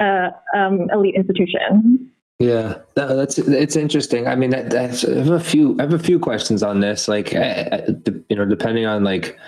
[0.00, 2.10] a, a um, elite institution.
[2.38, 4.26] Yeah, that's it's interesting.
[4.26, 5.76] I mean, that, that's, I have a few.
[5.78, 7.06] I have a few questions on this.
[7.06, 9.38] Like, you know, depending on like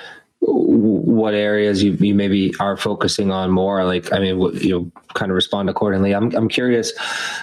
[0.47, 5.31] what areas you, you maybe are focusing on more like i mean you know kind
[5.31, 6.93] of respond accordingly i'm, I'm curious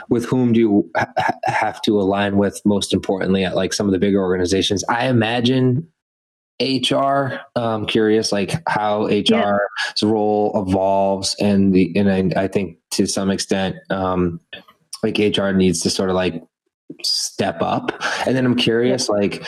[0.09, 3.91] with whom do you ha- have to align with most importantly at like some of
[3.91, 5.87] the bigger organizations i imagine
[6.61, 7.39] HR.
[7.55, 9.59] I'm curious, like how HR's yeah.
[10.03, 14.39] role evolves, and the and I, I think to some extent, um,
[15.03, 16.41] like HR needs to sort of like
[17.03, 17.91] step up.
[18.25, 19.15] And then I'm curious, yeah.
[19.15, 19.45] like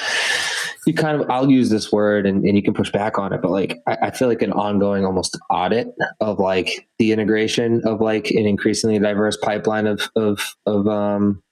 [0.85, 3.41] you kind of I'll use this word and, and you can push back on it,
[3.41, 5.87] but like I, I, feel like an ongoing almost audit
[6.19, 11.42] of like the integration of like an increasingly diverse pipeline of of of um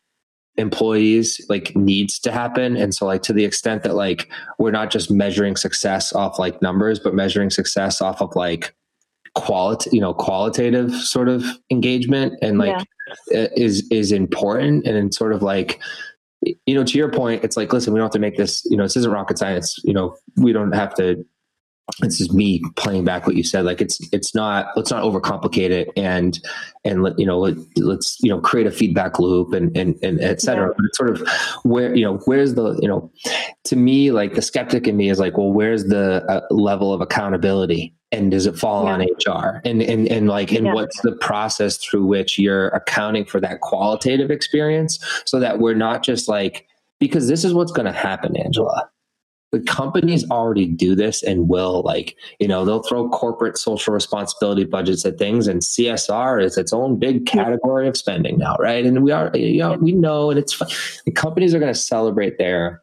[0.58, 2.76] employees like needs to happen.
[2.76, 6.62] And so like to the extent that like we're not just measuring success off like
[6.62, 8.76] numbers but measuring success off of like
[9.34, 12.86] quality you know qualitative sort of engagement and like
[13.32, 13.48] yeah.
[13.56, 14.86] is is important.
[14.86, 15.80] And it's sort of like
[16.42, 18.76] you know to your point it's like listen we don't have to make this you
[18.76, 19.78] know this isn't rocket science.
[19.84, 21.26] You know we don't have to
[22.00, 25.70] this is me playing back what you said like it's it's not let's not overcomplicate
[25.70, 26.40] it and
[26.84, 30.22] and let you know let, let's you know create a feedback loop and and, and
[30.22, 30.68] et cetera.
[30.68, 30.74] Yeah.
[30.76, 31.28] but it's sort of
[31.64, 33.12] where you know where's the you know
[33.66, 37.02] to me like the skeptic in me is like well where's the uh, level of
[37.02, 37.94] accountability?
[38.14, 40.74] And does it fall on hr and and and like and Yeah.
[40.74, 46.04] what's the process through which you're accounting for that qualitative experience so that we're not
[46.04, 46.68] just like
[47.00, 48.90] because this is what's going to happen angela
[49.52, 54.64] the companies already do this and will like you know they'll throw corporate social responsibility
[54.64, 58.86] budgets at things and csr is its own big category of spending now right?
[58.86, 60.70] And we are you know we know and it's fun.
[61.06, 62.82] the companies are going to celebrate their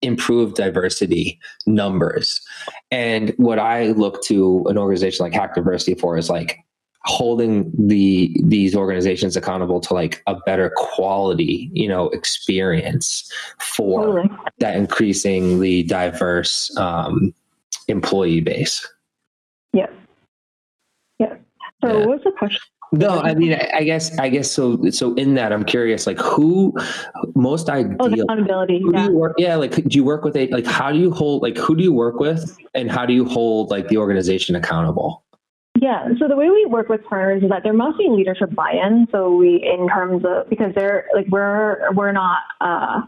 [0.00, 2.40] improved diversity numbers.
[2.90, 6.58] And what i look to an organization like hack diversity for is like
[7.04, 14.30] holding the these organizations accountable to like a better quality you know experience for Totally.
[14.58, 17.34] that increasingly diverse um,
[17.88, 18.86] employee base.
[19.72, 19.86] Yeah.
[21.18, 21.34] Yeah.
[21.82, 21.94] So Yeah.
[22.00, 22.60] what was the question?
[22.94, 24.90] No, I mean, I guess, I guess so.
[24.90, 26.74] So in that, I'm curious, like who
[27.34, 28.24] most Oh, ideal.
[28.24, 28.82] accountability.
[28.82, 29.06] Who do Yeah.
[29.08, 29.34] you work?
[29.38, 30.66] Yeah, like do you work with a like?
[30.66, 33.70] How do you hold like who do you work with, and how do you hold
[33.70, 35.22] like the organization accountable?
[35.82, 36.06] Yeah.
[36.20, 39.08] So the way we work with partners is that there must be leadership buy-in.
[39.10, 43.00] So we, in terms of, because they're like, we're, we're not, uh,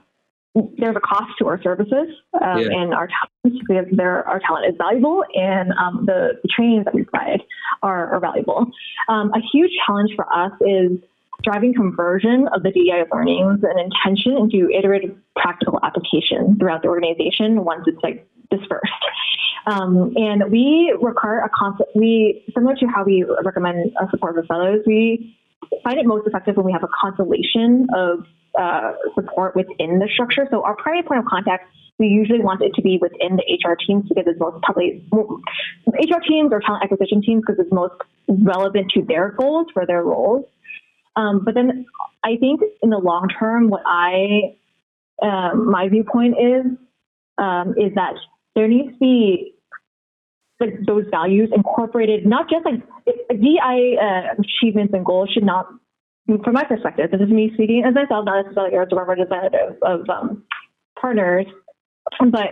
[0.77, 2.09] there's a cost to our services
[2.43, 2.67] um, Yeah.
[2.73, 7.05] and our talent because our talent is valuable and um, the, the trainings that we
[7.05, 7.43] provide
[7.85, 8.67] are, are valuable.
[9.09, 10.99] Um, a huge challenge for us is
[11.45, 17.65] driving conversion of the DEI learnings and intention into iterative practical application throughout the organization
[17.65, 18.93] once it's like dispersed.
[19.67, 24.45] Um, and we require a concept, we, similar to how we recommend a support for
[24.45, 25.39] fellows, we
[25.83, 28.25] find it most effective when we have a constellation of
[28.59, 30.47] uh, support within the structure.
[30.51, 31.65] So our primary point of contact,
[31.99, 36.21] we usually want it to be within the HR teams because it's most probably HR
[36.29, 37.95] teams or talent acquisition teams because it's most
[38.29, 40.45] relevant to their goals for their roles.
[41.17, 41.87] Um, but then
[42.25, 44.57] I think in the long term, what I,
[45.23, 46.67] um, my viewpoint is,
[47.39, 48.15] um, is that
[48.55, 49.55] there needs to be
[50.61, 52.83] like those values incorporated, not just like
[53.29, 55.67] DI uh, achievements and goals should not,
[56.27, 60.09] from my perspective, this is me speaking as myself, not necessarily as a representative of
[60.09, 60.45] um,
[60.99, 61.47] partners,
[62.21, 62.51] but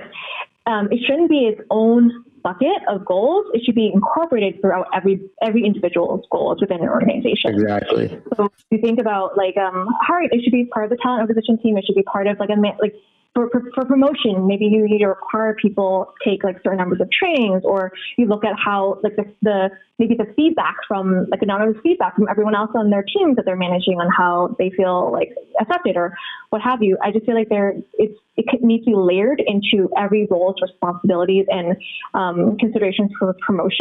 [0.67, 3.47] um, it shouldn't be its own bucket of goals.
[3.55, 7.55] It should be incorporated throughout every every individual's goals within an organization.
[7.55, 8.09] Exactly.
[8.37, 11.23] So if you think about like um hiring, it should be part of the talent
[11.23, 11.77] acquisition team.
[11.77, 12.95] It should be part of like a like
[13.35, 14.47] for, for, for promotion.
[14.47, 18.45] Maybe you need to require people take like certain numbers of trainings, or you look
[18.45, 22.71] at how like the, the maybe the feedback from like anonymous feedback from everyone else
[22.75, 25.31] on their teams that they're managing on how they feel like
[25.61, 26.15] accepted or
[26.51, 26.99] what have you.
[27.03, 31.47] I just feel like there it's it needs to be layered into every role's responsibilities
[31.49, 31.77] and
[32.15, 33.79] um, considerations for promotion.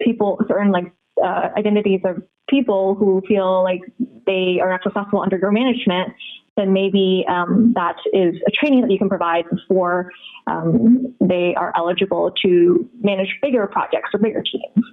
[0.00, 3.80] people certain like uh, identities of people who feel like
[4.26, 6.12] they are not successful under your management,
[6.56, 10.10] then maybe um, that is a training that you can provide before
[10.46, 14.84] um, they are eligible to manage bigger projects or bigger teams.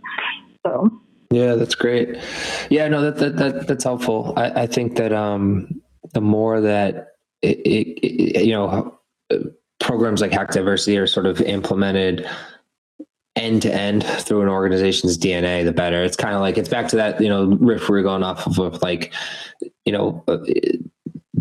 [0.65, 0.89] So
[1.31, 2.17] Yeah, that's great.
[2.69, 4.33] Yeah, no, that that, that that's helpful.
[4.37, 5.81] I, I think that um,
[6.13, 7.07] the more that
[7.41, 8.99] it, it, it, you know
[9.31, 9.37] uh,
[9.79, 12.27] programs like Hack Diversity are sort of implemented
[13.37, 16.03] end to end through an organization's DNA, the better.
[16.03, 18.45] It's kind of like it's back to that you know riff we are going off
[18.45, 19.13] of, of like
[19.85, 20.23] you know.
[20.27, 20.37] Uh,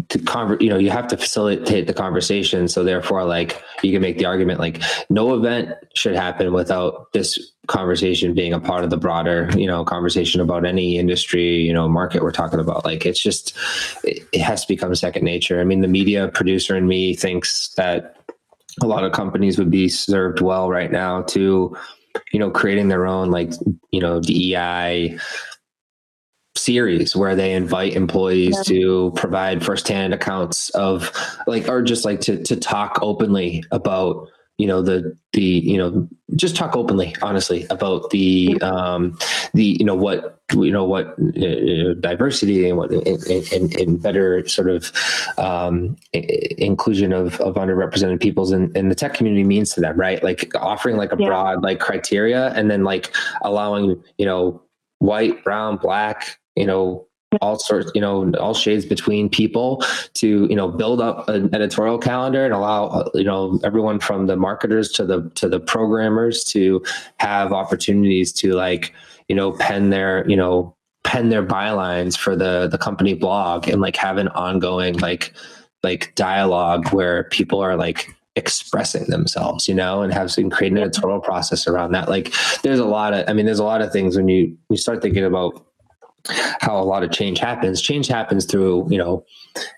[0.09, 2.68] to convert, you know, you have to facilitate the conversation.
[2.68, 4.80] So therefore, like you can make the argument, like
[5.11, 9.84] no event should happen without this conversation being a part of the broader, you know,
[9.84, 12.84] conversation about any industry, you know, market we're talking about.
[12.84, 13.57] Like it's just,
[14.05, 15.61] it, it has to become second nature.
[15.61, 18.15] I mean, the media producer in me thinks that
[18.82, 21.76] a lot of companies would be served well right now to,
[22.32, 23.52] you know, creating their own like,
[23.90, 25.18] you know, DEI
[26.56, 28.62] series where they invite employees Yeah.
[28.74, 31.12] to provide firsthand accounts of
[31.46, 34.28] like or just like to to talk openly about
[34.59, 39.16] you know the the you know just talk openly honestly about the um
[39.52, 41.09] the you know what you know what
[41.42, 44.92] uh, diversity and what and, and, and better sort of
[45.38, 50.22] um inclusion of of underrepresented peoples in, in the tech community means to them right
[50.22, 51.26] like offering like a Yeah.
[51.26, 54.62] broad like criteria and then like allowing you know
[55.00, 57.07] white brown black you know
[57.41, 59.82] all sorts you know all shades between people
[60.14, 64.37] to you know build up an editorial calendar and allow you know everyone from the
[64.37, 66.82] marketers to the to the programmers to
[67.18, 68.95] have opportunities to like
[69.28, 70.74] you know pen their you know
[71.05, 75.32] pen their bylines for the the company blog and like have an ongoing like
[75.82, 80.91] like dialogue where people are like expressing themselves, you know, and have and creating a
[80.91, 82.09] total process around that.
[82.09, 82.32] Like
[82.62, 85.03] there's a lot of I mean, there's a lot of things when you you start
[85.03, 85.66] thinking about
[86.60, 87.80] how a lot of change happens.
[87.80, 89.24] Change happens through, you know,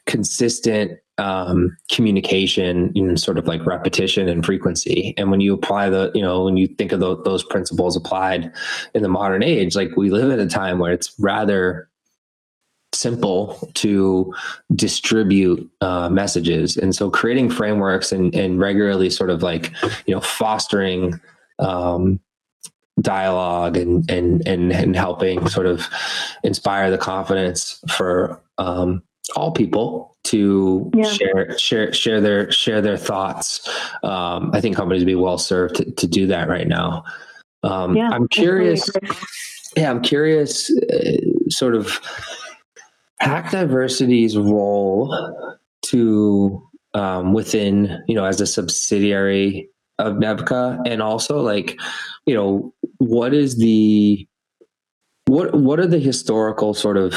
[0.06, 5.14] consistent um, communication, know, sort of like repetition and frequency.
[5.16, 8.52] And when you apply the, you know, when you think of the, those principles applied
[8.94, 11.88] in the modern age, like we live at a time where it's rather
[12.92, 14.32] simple to
[14.74, 16.76] distribute uh, messages.
[16.76, 19.72] And so creating frameworks and, and regularly sort of like,
[20.06, 21.20] you know, fostering
[21.58, 22.20] um,
[23.00, 25.88] dialogue and, and, and, and helping sort of
[26.42, 29.02] inspire the confidence for um,
[29.36, 31.04] all people to yeah.
[31.04, 33.68] share share share their share their thoughts.
[34.02, 37.04] Um, I think companies would be well served to, to do that right now.
[37.62, 38.88] Um, yeah, I'm curious.
[39.76, 40.70] Yeah, I'm curious.
[40.70, 41.16] Uh,
[41.48, 42.00] sort of
[43.20, 45.14] Hack Diversity's role
[45.82, 46.62] to
[46.94, 49.68] um, within you know as a subsidiary
[49.98, 51.78] of NEVCA, and also like
[52.26, 54.26] you know what is the
[55.26, 57.14] what what are the historical sort of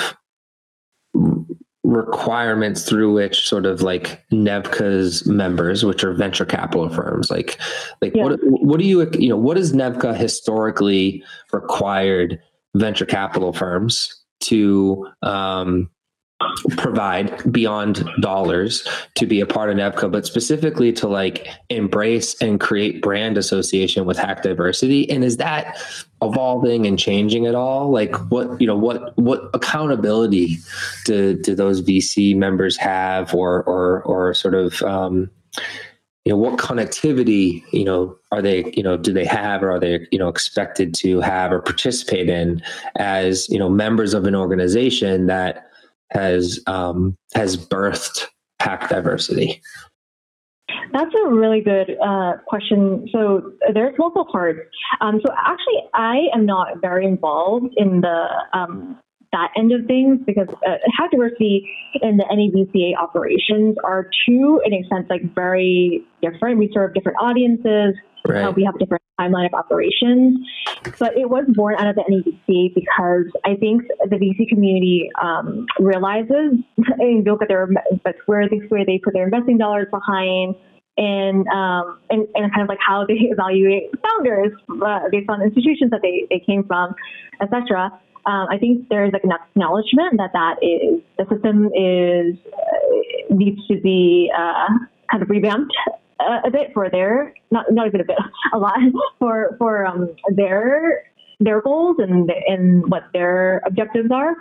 [1.83, 7.59] requirements through which sort of like NEVCA's members, which are venture capital firms, like
[8.01, 8.23] like yeah.
[8.23, 12.39] what what do you you know what has NEVCA historically required
[12.75, 15.89] venture capital firms to um,
[16.77, 22.59] provide beyond dollars to be a part of NEVCA, but specifically to like embrace and
[22.59, 25.09] create brand association with hack diversity?
[25.09, 25.77] And is that
[26.21, 27.91] evolving and changing at all?
[27.91, 30.57] Like what, you know, what what accountability
[31.05, 35.29] do do those VC members have or or or sort of um,
[36.25, 39.79] you know what connectivity you know are they you know do they have or are
[39.79, 42.61] they you know expected to have or participate in
[42.95, 45.70] as you know members of an organization that
[46.11, 48.27] has um, has birthed
[48.59, 49.61] hack diversity?
[50.93, 53.07] That's a really good uh, question.
[53.11, 54.59] So there's multiple parts.
[54.99, 58.99] Um, so actually, I am not very involved in the um,
[59.31, 61.69] that end of things because uh, hack diversity
[62.01, 66.57] and the NEVCA operations are two, in a sense, like very different.
[66.57, 67.95] We serve different audiences.
[68.27, 68.43] Right.
[68.43, 70.39] Uh, we have a different timeline of operations,
[70.99, 75.65] but it was born out of the NEVCA because I think the VC community um,
[75.79, 76.59] realizes
[76.99, 77.67] and look at their
[78.05, 80.55] that's where they where they put their investing dollars behind.
[80.97, 84.51] And, um, and and kind of like how they evaluate founders
[84.85, 86.93] uh, based on institutions that they, they came from,
[87.41, 87.89] etc.
[88.25, 93.65] Um, I think there's like an acknowledgement that that is the system is uh, needs
[93.67, 94.67] to be uh,
[95.09, 95.73] kind of revamped
[96.21, 98.17] a, a bit for their not not even a bit
[98.53, 98.77] a lot
[99.19, 101.03] for for um, their
[101.39, 104.35] their goals and and what their objectives are.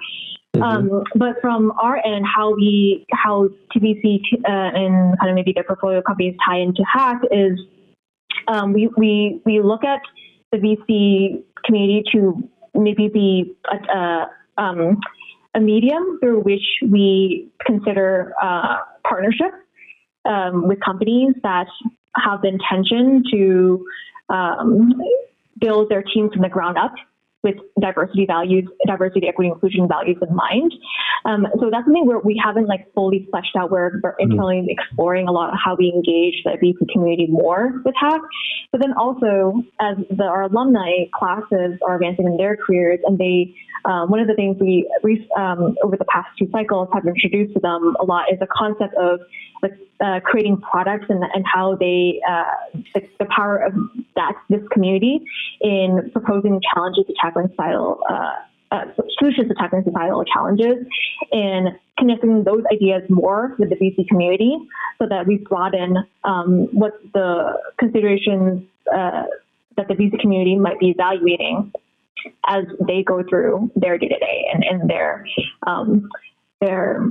[0.56, 0.62] Mm-hmm.
[0.62, 5.64] Um, but from our end, how we how TVC uh, and kind of maybe their
[5.64, 7.58] portfolio companies tie into Hack is
[8.48, 10.00] um, we we we look at
[10.52, 14.98] the VC community to maybe be a, a, um,
[15.54, 18.78] a medium through which we consider uh,
[19.08, 19.52] partnership
[20.24, 21.66] um, with companies that
[22.16, 23.86] have the intention to
[24.28, 24.92] um,
[25.58, 26.92] build their teams from the ground up
[27.42, 30.74] with diversity values, diversity, equity, inclusion values in mind.
[31.24, 33.70] Um, so that's something where we haven't like fully fleshed out.
[33.70, 34.32] We're, we're mm-hmm.
[34.32, 38.20] internally exploring a lot of how we engage the VC community more with Hack.
[38.72, 43.54] But then also, as the, our alumni classes are advancing in their careers, and they,
[43.86, 44.86] um, one of the things we
[45.36, 48.94] um, over the past two cycles have introduced to them a lot is the concept
[48.96, 49.20] of
[49.62, 52.44] uh, creating products and, and how they uh,
[52.94, 53.74] the, the, power of
[54.16, 55.20] that this community
[55.60, 58.32] in proposing challenges to tackling societal uh,
[58.72, 58.84] uh,
[59.18, 60.86] solutions to tackling societal challenges
[61.32, 64.56] and connecting those ideas more with the VC community
[64.98, 68.62] so that we broaden um, what the considerations
[68.94, 69.24] uh,
[69.76, 71.72] that the VC community might be evaluating
[72.46, 75.26] as they go through their day to day and, and their
[75.66, 76.08] um,
[76.60, 77.06] their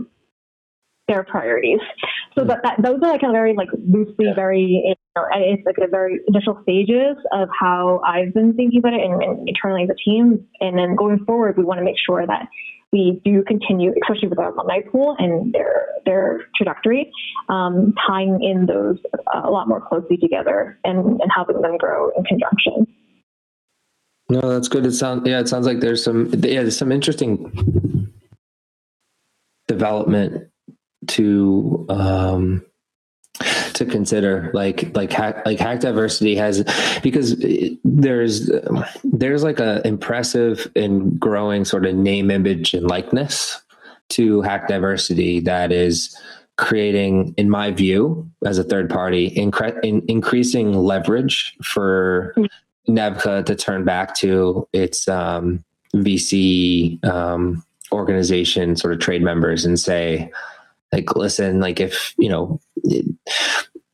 [1.10, 1.80] their priorities.
[2.38, 4.36] So that, that those are like a very like loosely, yeah.
[4.36, 8.94] very you know, it's like a very initial stages of how I've been thinking about
[8.94, 10.48] it and, and internally as a team.
[10.62, 12.48] And then going forward, we want to make sure that
[12.92, 17.12] we do continue, especially with our alumni pool and their their trajectory,
[17.50, 18.98] um, tying in those
[19.34, 22.88] uh, a lot more closely together and, and helping them grow in conjunction.
[24.30, 24.86] No, that's good.
[24.86, 28.10] It sounds yeah, it sounds like there's some yeah, there's some interesting
[29.68, 30.49] development
[31.10, 32.66] to um,
[33.74, 36.64] to consider like like hack like hack diversity has
[37.04, 37.36] because
[37.84, 38.50] there's
[39.04, 43.62] there's like a impressive and growing sort of name image and likeness
[44.10, 46.16] to hack diversity that is
[46.60, 52.36] creating, in my view, as a third party, incre- in, increasing leverage for
[52.90, 55.64] NEVCA to turn back to its um,
[55.96, 60.30] VC um, organization sort of trade members and say,
[60.92, 63.06] like, listen, like if, you know, it,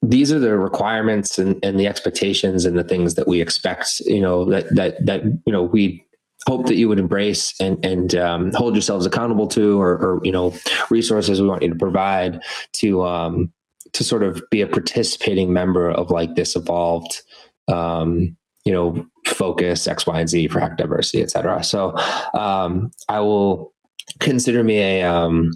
[0.01, 4.21] these are the requirements and, and the expectations and the things that we expect, you
[4.21, 6.05] know, that, that, that, you know, we
[6.47, 10.31] hope that you would embrace and, and um, hold yourselves accountable to, or, or, you
[10.31, 10.53] know,
[10.91, 12.39] resources we want you to provide
[12.71, 13.51] to, um,
[13.93, 17.23] to sort of be a participating member of like this evolved,
[17.67, 21.63] um, you know, focus X, Y, and Z for hack diversity, et cetera.
[21.63, 21.97] So
[22.33, 23.73] um, I will
[24.19, 25.51] consider me a um,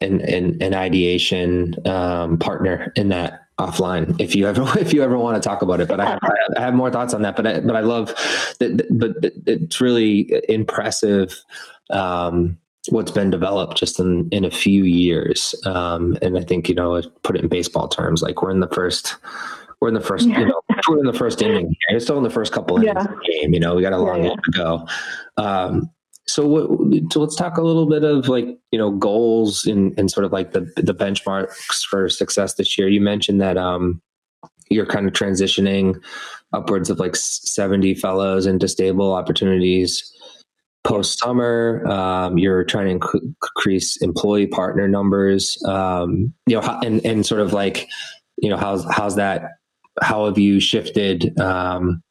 [0.00, 5.16] an, an, an ideation um, partner in that offline if you ever if you ever
[5.16, 6.20] want to talk about it but I have,
[6.56, 8.08] I have more thoughts on that but I, but I love
[8.58, 11.40] that but it's really impressive
[11.90, 16.74] um, what's been developed just in in a few years um, and I think you
[16.74, 19.16] know put it in baseball terms like we're in the first
[19.80, 20.40] we're in the first yeah.
[20.40, 23.12] you know we're in the first inning we're still in the first couple innings yeah.
[23.12, 24.86] of game you know we got a long yeah, way to go
[25.36, 25.90] um,
[26.26, 30.10] so, what, so let's talk a little bit of like you know goals and, and
[30.10, 32.88] sort of like the the benchmarks for success this year.
[32.88, 34.00] You mentioned that um,
[34.70, 36.02] you're kind of transitioning
[36.52, 40.10] upwards of like 70 fellows into stable opportunities
[40.84, 41.84] post summer.
[41.86, 45.62] Um, you're trying to inc- increase employee partner numbers.
[45.66, 47.88] Um, you know, and and sort of like
[48.36, 49.50] you know how's how's that?
[50.02, 51.38] How have you shifted?
[51.40, 52.02] Um,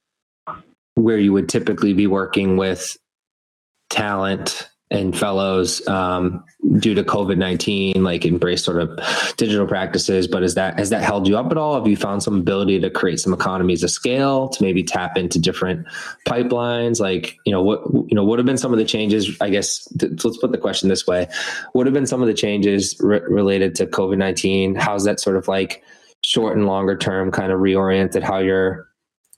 [0.96, 2.98] where you would typically be working with
[3.94, 6.44] talent and fellows um,
[6.78, 9.00] due to COVID nineteen, like embrace sort of
[9.38, 10.28] digital practices.
[10.28, 11.76] But is that has that held you up at all?
[11.76, 15.40] Have you found some ability to create some economies of scale to maybe tap into
[15.40, 15.88] different
[16.28, 17.00] pipelines?
[17.00, 19.36] Like you know what you know what have been some of the changes?
[19.42, 21.28] I guess let's put the question this way:
[21.74, 24.76] What have been some of the changes re- related to COVID nineteen?
[24.76, 25.84] How's that sort of like
[26.22, 28.88] short and longer term kind of reoriented how you're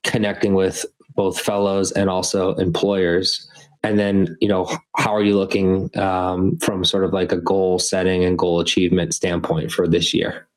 [0.04, 0.86] connecting with
[1.16, 3.50] both fellows and also employers?
[3.86, 4.66] And then you know
[4.98, 9.14] how are you looking um, from sort of like a goal setting and goal achievement
[9.14, 10.48] standpoint for this year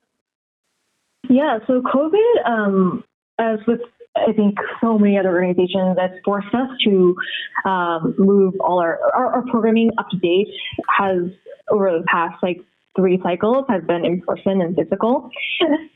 [1.28, 3.04] yeah so covid um,
[3.38, 3.80] as with
[4.16, 7.14] i think so many other organizations that's forced us to
[7.64, 10.48] um, move all our, our, our programming up to date
[10.88, 11.18] has
[11.70, 12.60] over the past like
[12.96, 15.30] three cycles has been in person and physical.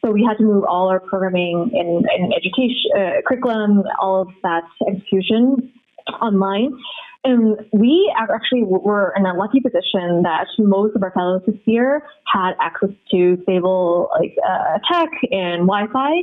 [0.04, 4.28] So we had to move all our programming in, in education, uh, curriculum, all of
[4.44, 5.72] that execution
[6.20, 6.78] online.
[7.24, 12.02] And we actually were in a lucky position that most of our fellows this year
[12.32, 16.22] had access to stable like uh, tech and Wi-Fi,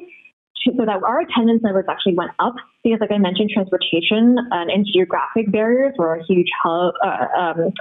[0.66, 5.52] so that our attendance numbers actually went up because, like I mentioned, transportation and geographic
[5.52, 7.74] barriers were a huge hub, uh, um,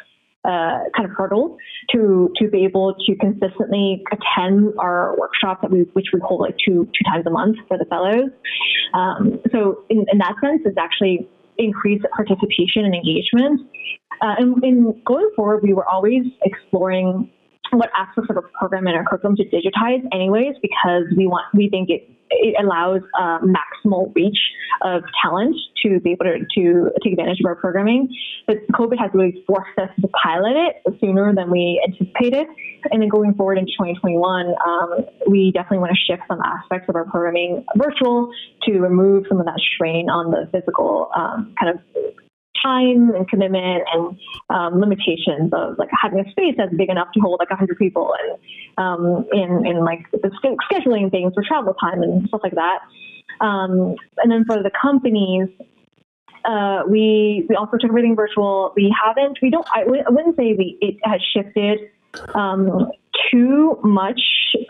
[0.45, 1.57] uh, kind of hurdle
[1.91, 6.55] to to be able to consistently attend our workshops that we which we hold like
[6.65, 8.31] two two times a month for the fellows.
[8.95, 11.29] Um, so in, in that sense, it's actually
[11.59, 13.61] increase participation and engagement.
[14.23, 17.31] Uh, and, and going forward, we were always exploring
[17.73, 21.69] what aspects of our program and our curriculum to digitize anyways because we want we
[21.69, 24.39] think it it allows uh, maximal reach
[24.83, 28.09] of talent to be able to, to take advantage of our programming.
[28.47, 32.47] But COVID has really forced us to pilot it sooner than we anticipated.
[32.91, 36.97] And then going forward into 2021, um, we definitely want to shift some aspects of
[36.97, 38.31] our programming virtual
[38.65, 41.81] to remove some of that strain on the physical um, kind of
[42.63, 44.19] time and commitment and
[44.51, 48.15] um, limitations of like having a space that's big enough to hold like 100 people
[48.21, 48.39] and
[48.79, 50.31] um, in, in like the
[50.71, 52.79] scheduling things for travel time and stuff like that.
[53.41, 55.49] Um, and then for the companies,
[56.45, 58.73] uh, we we also took everything virtual.
[58.77, 59.39] We haven't.
[59.43, 59.67] We don't.
[59.75, 61.91] I w- I wouldn't say we it has shifted
[62.35, 62.91] um,
[63.31, 64.21] too much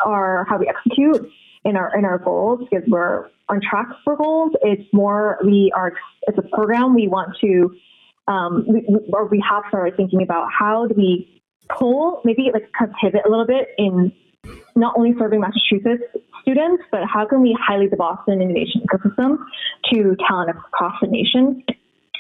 [0.05, 1.31] our how we execute
[1.69, 4.53] in our in our goals because we're on track for goals.
[4.63, 5.93] It's more we are
[6.23, 7.71] it's a program we want to
[8.27, 11.43] um, we, or we have started thinking about how do we
[11.79, 14.13] pull maybe like kind of pivot a little bit in
[14.77, 16.05] not only serving Massachusetts
[16.43, 19.39] students, but how can we highlight the Boston innovation ecosystem
[19.93, 21.63] to talent across the nation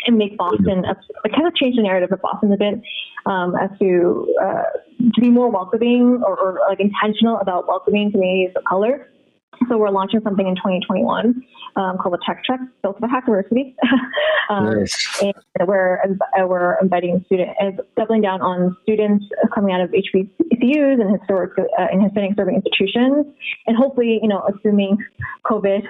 [0.06, 2.80] and make Boston a, a kind of change the narrative of Boston a bit
[3.26, 4.62] um, as to uh,
[5.14, 9.08] to be more welcoming or, or like intentional about welcoming communities of color
[9.68, 11.42] so we're launching something in 2021
[11.76, 13.76] um, called the Tech Trek, built by Hack Diversity.
[14.50, 15.22] um, nice.
[15.22, 15.34] And
[15.66, 16.00] we're,
[16.38, 17.50] we're embedding student,
[17.96, 23.26] doubling down on students coming out of HBCUs and historic uh, and Hispanic serving institutions,
[23.66, 24.98] and hopefully, you know, assuming
[25.44, 25.82] COVID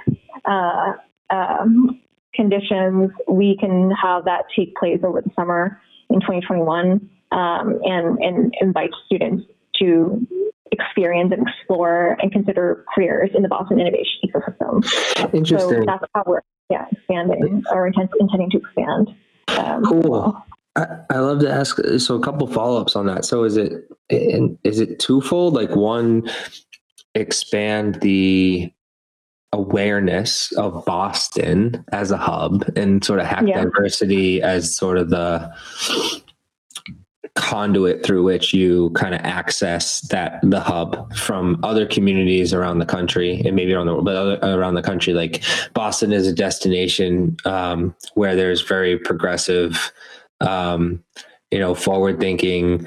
[0.44, 0.92] uh,
[1.30, 2.00] um,
[2.34, 5.80] conditions, we can have that take place over the summer
[6.10, 9.44] in 2021, um, and and invite students
[9.78, 10.26] to
[10.72, 15.34] experience and explore and consider careers in the Boston innovation ecosystem.
[15.34, 15.58] Interesting.
[15.58, 16.40] So that's how we're
[16.70, 19.14] yeah expanding or intent, intending to expand.
[19.48, 20.42] Um, Cool.
[20.76, 21.78] I, I love to ask.
[21.98, 23.24] So a couple follow ups on that.
[23.24, 25.54] So is it is it twofold?
[25.54, 26.30] Like one,
[27.14, 28.72] expand the
[29.52, 33.62] awareness of Boston as a hub and sort of hack Yeah.
[33.62, 35.50] diversity as sort of the
[37.34, 42.86] conduit through which you kind of access that the hub from other communities around the
[42.86, 45.14] country and maybe around the world, but other, around the country.
[45.14, 45.42] Like
[45.74, 49.92] Boston is a destination um, where there's very progressive,
[50.40, 51.02] um,
[51.50, 52.86] you know, forward thinking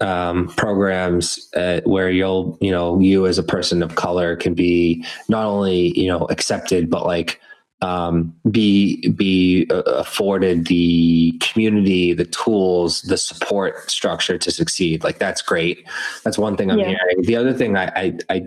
[0.00, 5.04] um, programs uh, where you'll, you know, you as a person of color can be
[5.28, 7.40] not only, you know, accepted, but like
[7.84, 15.04] um, be be uh, afforded the community, the tools, the support structure to succeed.
[15.04, 15.86] Like that's great.
[16.24, 16.88] That's one thing I'm Yeah.
[16.96, 17.22] hearing.
[17.22, 18.42] The other thing I, I, I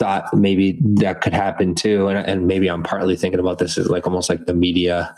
[0.00, 3.88] thought maybe that could happen too, and, and maybe I'm partly thinking about this as
[3.88, 5.14] like almost like the media,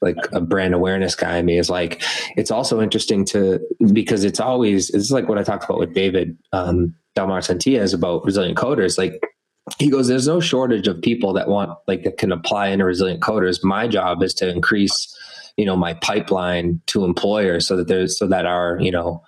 [0.00, 2.02] like a brand awareness guy in me is like
[2.36, 3.58] it's also interesting to
[3.92, 8.24] because it's always it's like what I talked about with David um, Delmar Sentíes about
[8.24, 8.96] resilient coders.
[8.96, 9.20] Like
[9.78, 13.20] he goes, there's no shortage of people that want like that can apply into resilient
[13.20, 13.62] coders.
[13.64, 15.14] My job is to increase,
[15.56, 19.22] you know, my pipeline to employers so that there's so that our, you know,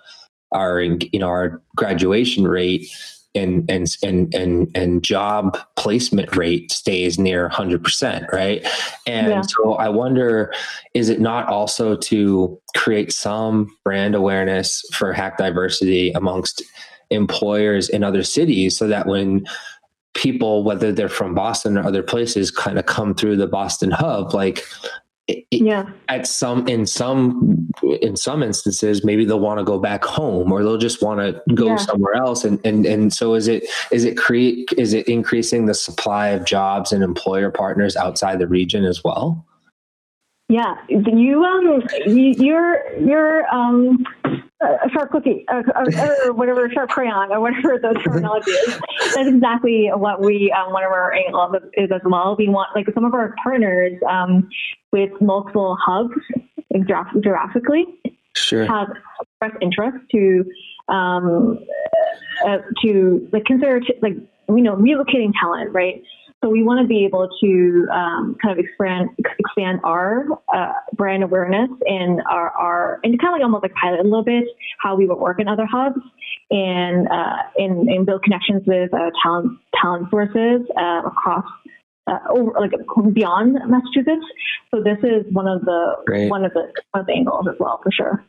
[0.51, 2.87] our you know our graduation rate
[3.35, 8.65] and and and and and job placement rate stays near 100% right
[9.05, 9.41] and Yeah.
[9.41, 10.53] so i wonder
[10.93, 16.63] is it not also to create some brand awareness for hack diversity amongst
[17.11, 19.45] employers in other cities so that when
[20.15, 24.33] people whether they're from boston or other places kind of come through the boston hub
[24.33, 24.65] like
[25.27, 27.67] it, yeah, at some in some
[27.99, 31.41] in some instances maybe they'll want to go back home or they'll just want to
[31.55, 31.75] go Yeah.
[31.77, 35.73] somewhere else and and and so is it is it create is it increasing the
[35.73, 39.43] supply of jobs and employer partners outside the region as well
[40.47, 40.75] yeah.
[40.89, 44.05] You um, you, you're you're um,
[44.65, 48.79] a sharp cookie uh, uh, or whatever sharp crayon or whatever the terminology is.
[49.15, 52.35] That's exactly what we um, one of our angles is as well.
[52.37, 54.49] We want like some of our partners um,
[54.91, 56.15] with multiple hubs
[56.73, 57.85] like, geographically
[58.35, 58.89] sure have
[59.21, 60.45] expressed interest to
[60.87, 61.59] um,
[62.45, 64.13] uh, to like consider t- like
[64.49, 66.03] you know relocating talent, right?
[66.45, 69.09] So we want to be able to um, kind of expand
[69.39, 74.01] expand our uh, brand awareness and our, our and kind of like almost like pilot
[74.01, 74.43] a little bit
[74.77, 75.99] how we would work in other hubs
[76.51, 81.45] and uh, and, and build connections with uh, talent talent sources uh, across.
[82.07, 82.69] Uh, over, like
[83.15, 84.23] beyond Massachusetts,
[84.69, 86.29] so this is one of the Great.
[86.29, 88.23] one of the one of the angles as well for sure.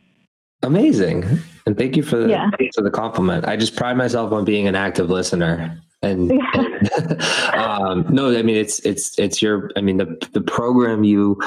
[0.62, 1.22] amazing
[1.66, 2.48] and thank you for the Yeah.
[2.74, 7.22] for the compliment i just pride myself on being an active listener and, and,
[7.54, 11.38] um, no i mean it's it's it's your i mean the the program you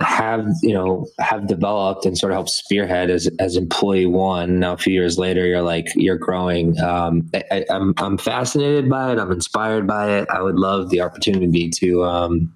[0.00, 4.60] have you know have developed and sort of helped spearhead as as employee one.
[4.60, 6.78] Now a few years later you're like you're growing.
[6.80, 9.18] Um I, I, i'm i'm fascinated by it.
[9.18, 10.28] I'm inspired by it.
[10.30, 12.54] I would love the opportunity to um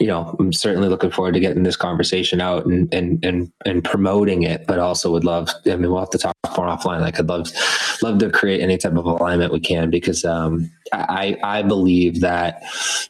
[0.00, 3.84] you know i'm certainly looking forward to getting this conversation out and and and, and
[3.84, 7.18] promoting it but also would love i mean we'll have to talk more offline like
[7.18, 7.50] i'd love
[8.02, 12.62] love to create any type of alignment we can because um i i believe that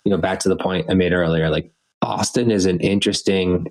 [0.05, 1.71] you know back to the point i made earlier like
[2.03, 3.67] Boston is an interesting.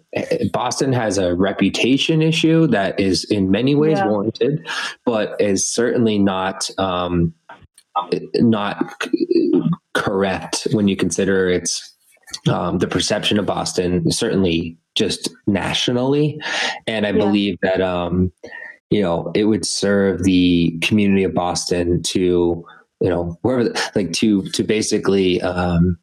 [0.51, 4.07] Boston has a reputation issue that is in many ways Yeah.
[4.09, 4.67] warranted,
[5.05, 7.33] but is certainly not um,
[8.35, 8.93] not
[9.93, 11.94] correct when you consider its
[12.47, 14.11] um, the perception of Boston.
[14.11, 16.39] Certainly, just nationally,
[16.87, 17.17] and I Yeah.
[17.17, 18.31] believe that um,
[18.89, 22.65] you know it would serve the community of Boston to
[23.01, 25.97] you know wherever like to to basically um,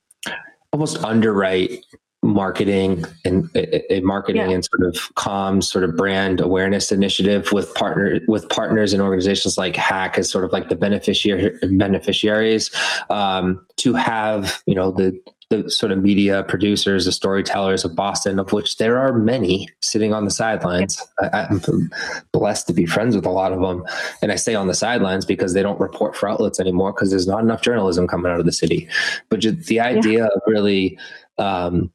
[0.72, 1.84] almost underwrite
[2.24, 4.54] marketing and a, marketing Yeah.
[4.54, 9.58] and sort of comms sort of brand awareness initiative with partner with partners and organizations
[9.58, 12.70] like hack as sort of like the beneficiary beneficiaries
[13.10, 15.18] um, to have you know the
[15.52, 20.12] the sort of media producers the storytellers of boston of which there are many sitting
[20.14, 21.00] on the sidelines.
[21.20, 21.90] I, i'm
[22.32, 23.84] blessed to be friends with a lot of them.
[24.20, 27.26] And i say on the sidelines because they don't report for outlets anymore because there's
[27.26, 28.88] not enough journalism coming out of the city.
[29.28, 30.98] But just the idea of really
[31.38, 31.92] um,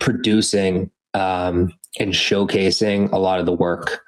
[0.00, 4.02] producing um, and showcasing a lot of the work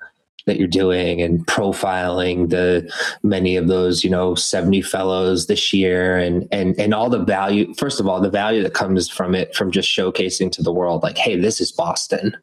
[0.46, 2.90] that you're doing and profiling the
[3.22, 7.72] many of those you know 70 fellows this year and and and all the value
[7.74, 11.02] first of all the value that comes from it from just showcasing to the world
[11.02, 12.36] like hey this is boston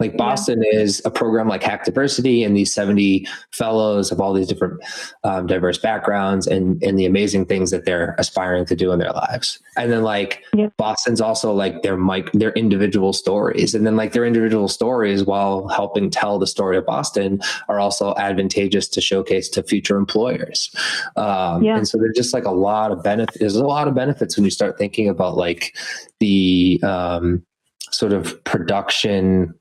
[0.00, 0.78] Like Boston yeah.
[0.78, 4.80] is a program like Hack Diversity and these 70 fellows of all these different
[5.24, 9.10] um, diverse backgrounds and, and the amazing things that they're aspiring to do in their
[9.10, 9.58] lives.
[9.76, 10.68] And then like yeah.
[10.76, 13.74] Boston's also like their mic, their individual stories.
[13.74, 18.14] And then like their individual stories while helping tell the story of Boston are also
[18.16, 20.70] advantageous to showcase to future employers.
[21.16, 21.76] Um, yeah.
[21.76, 23.38] And so there's just like a lot of benefits.
[23.38, 25.76] There's a lot of benefits when you start thinking about like
[26.20, 27.44] the um,
[27.90, 29.54] sort of production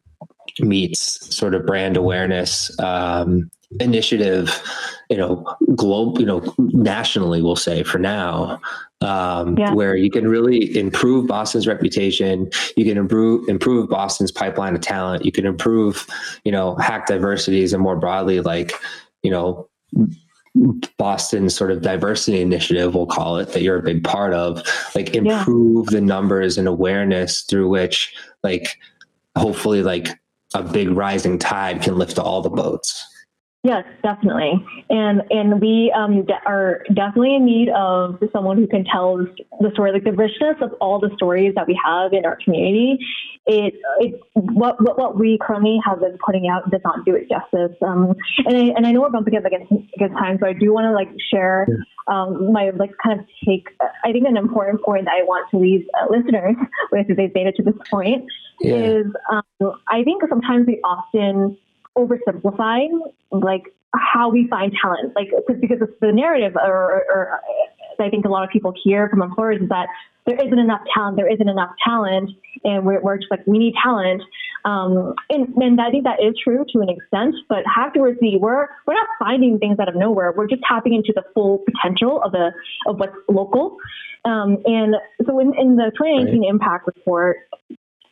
[0.60, 4.62] meets sort of brand awareness um, initiative
[5.10, 5.44] you know
[5.76, 8.60] globe you know nationally we'll say for now
[9.02, 9.74] um, yeah.
[9.74, 15.26] where you can really improve boston's reputation you can improve improve boston's pipeline of talent
[15.26, 16.08] you can improve
[16.46, 18.74] you know hack diversities and more broadly like
[19.22, 19.68] you know
[20.98, 24.64] Boston sort of diversity initiative, we'll call it, that you're a big part of,
[24.96, 26.00] like improve yeah.
[26.00, 28.14] the numbers and awareness through which,
[28.44, 28.80] like,
[29.38, 30.08] hopefully, like
[30.54, 33.04] a big rising tide can lift all the boats.
[33.68, 34.54] Yes, definitely,
[34.90, 39.72] and and we um, de- are definitely in need of someone who can tell the
[39.74, 42.98] story, like the richness of all the stories that we have in our community.
[43.46, 47.28] It it what what, what we currently have been putting out does not do it
[47.28, 47.76] justice.
[47.82, 48.16] Um,
[48.46, 50.86] and I, and I know we're bumping up against against time, so I do want
[50.86, 51.68] to like share
[52.08, 53.68] um, my like kind of take.
[54.06, 56.56] I think an important point that I want to leave uh, listeners
[56.94, 58.24] with if they've made it to this point
[58.62, 58.76] yeah.
[58.76, 61.58] is um, I think sometimes we often
[61.98, 62.88] oversimplify
[63.32, 63.64] like
[63.96, 67.42] how we find talent, like because it's the narrative, or, or, or,
[68.00, 69.88] I think a lot of people hear from employers is that
[70.28, 72.30] there isn't enough talent, there isn't enough talent,
[72.64, 74.22] and we're, we're just like we need talent,
[74.66, 77.34] um, and, and I think that is true to an extent.
[77.50, 80.32] But afterwards, we're we're not finding things out of nowhere.
[80.36, 82.52] We're just tapping into the full potential of the
[82.88, 83.78] of what's local,
[84.26, 84.96] um, and
[85.26, 86.50] so in, in the 2019 right.
[86.50, 87.38] impact report,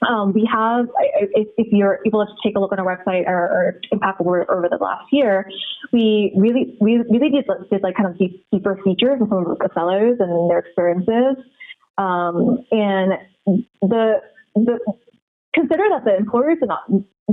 [0.07, 3.37] um, we have, if, if, you're able to take a look on our website or,
[3.37, 5.49] or Impact over, over the last year,
[5.91, 9.57] we really, we really did, did like kind of deep, deeper features of some of
[9.57, 11.43] the fellows and their experiences.
[11.97, 13.13] Um, and
[13.81, 14.21] the,
[14.55, 14.79] the,
[15.55, 16.83] consider that the employers did not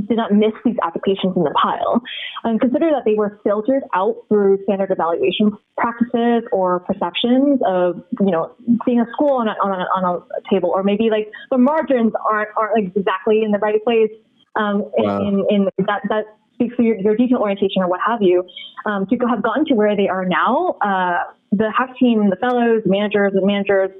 [0.08, 2.00] did not miss these applications in the pile.
[2.44, 8.30] And consider that they were filtered out through standard evaluation practices or perceptions of, you
[8.30, 8.54] know,
[8.86, 12.12] seeing a school on a, on a, on a table, or maybe like the margins
[12.30, 14.10] aren't, aren't like exactly in the right place.
[14.56, 15.20] Um, wow.
[15.20, 16.24] in, in, in that, that
[16.54, 18.44] speaks to your, your detail orientation or what have you,
[18.86, 20.76] um, to have gotten to where they are now.
[20.80, 23.90] Uh, the hack team, the fellows, managers, the managers,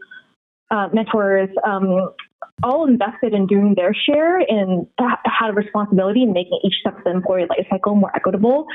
[0.71, 2.13] uh, mentors, um,
[2.63, 7.05] all invested in doing their share and had a responsibility in making each step of
[7.05, 8.67] the employee life cycle more equitable,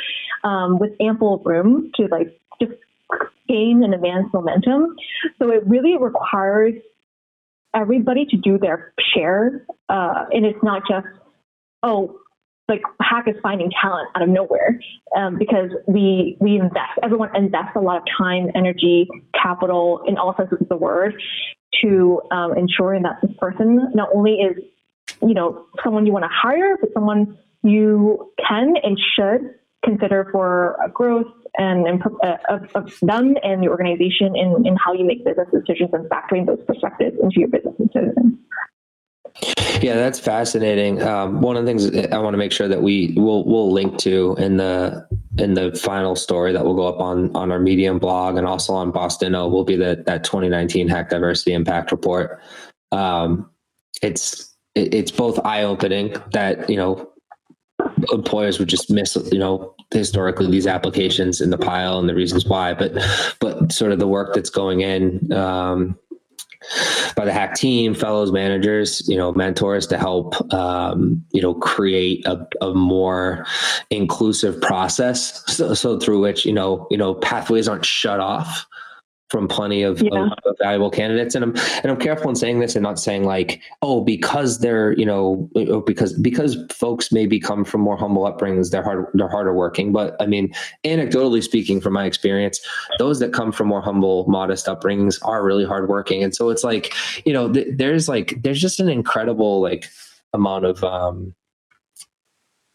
[0.44, 2.74] um, with ample room to like just
[3.48, 4.96] gain and advance momentum.
[5.40, 6.74] So it really requires
[7.74, 11.08] everybody to do their share, uh, and it's not just
[11.84, 12.20] oh
[12.68, 14.80] like hack is finding talent out of nowhere
[15.16, 19.08] um, because we we invest everyone invests a lot of time energy
[19.42, 21.22] capital in all senses of the word
[21.82, 24.58] to um, ensuring that this person not only is,
[25.22, 30.78] you know, someone you want to hire, but someone you can and should consider for
[30.94, 31.28] growth
[31.58, 35.90] and uh, of, of, them and the organization in, in how you make business decisions
[35.94, 38.38] and factoring those perspectives into your business decisions.
[39.82, 41.02] Yeah, that's fascinating.
[41.02, 43.98] Um, one of the things I want to make sure that we will we'll link
[44.00, 48.00] to in the in the final story that will go up on on our Medium
[48.00, 52.40] blog and also on Boston will be that that 2019 Hack Diversity Impact Report.
[52.92, 53.50] Um,
[54.02, 57.10] it's it, it's both eye opening that you know
[58.12, 62.46] employers would just miss you know historically these applications in the pile and the reasons
[62.46, 62.94] why, but
[63.40, 65.32] but sort of the work that's going in.
[65.32, 65.98] Um,
[67.16, 72.26] by the hack team fellows managers you know mentors to help um, you know create
[72.26, 73.46] a, a more
[73.90, 75.44] inclusive process.
[75.52, 78.68] So, so, through which you know you know pathways aren't shut off
[79.30, 80.30] from plenty of, yeah.
[80.46, 81.36] of, valuable candidates.
[81.36, 84.94] And I'm and I'm careful in saying this and not saying like, oh, because they're
[84.94, 85.50] you know
[85.86, 89.92] because because folks maybe come from more humble upbringings, they're hard they're harder working.
[89.92, 92.60] But I mean, anecdotally speaking, from my experience,
[93.00, 96.24] those that come from more humble, modest upbringings are really hardworking.
[96.24, 96.94] And so it's like
[97.26, 99.86] you know, th- there's like there's just an incredible like
[100.34, 101.36] amount of um,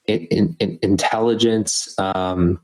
[0.06, 1.94] in, in, intelligence.
[1.98, 2.60] Um,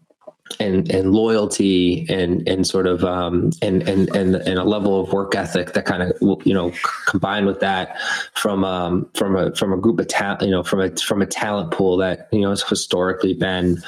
[0.61, 5.13] and and loyalty and and sort of um, and and and and a level of
[5.13, 6.13] work ethic that kind of
[6.45, 6.73] you know
[7.07, 7.99] combined with that
[8.35, 11.27] from um, from a from a group of talent you know from a from a
[11.27, 13.79] talent pool that you know has historically been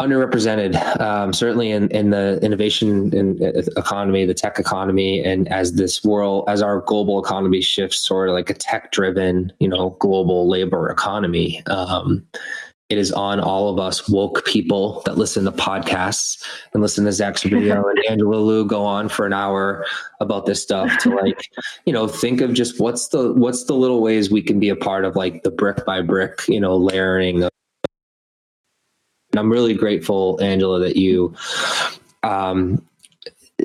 [0.00, 5.74] underrepresented, um, certainly in, in the innovation in, uh, economy, the tech economy, and as
[5.74, 10.48] this world, as our global economy shifts sort of like a tech-driven, you know, global
[10.48, 11.64] labor economy.
[11.66, 12.26] Um,
[12.90, 17.12] it is on all of us woke people that listen to podcasts and listen to
[17.12, 19.86] Zach Servideo and Angela Liu go on for an hour
[20.20, 21.50] about this stuff to like,
[21.86, 24.76] you know, think of just what's the what's the little ways we can be a
[24.76, 27.44] part of like the brick by brick, you know, layering.
[27.44, 27.50] Of,
[29.32, 31.34] and I'm really grateful, Angela, that you
[32.22, 32.84] um,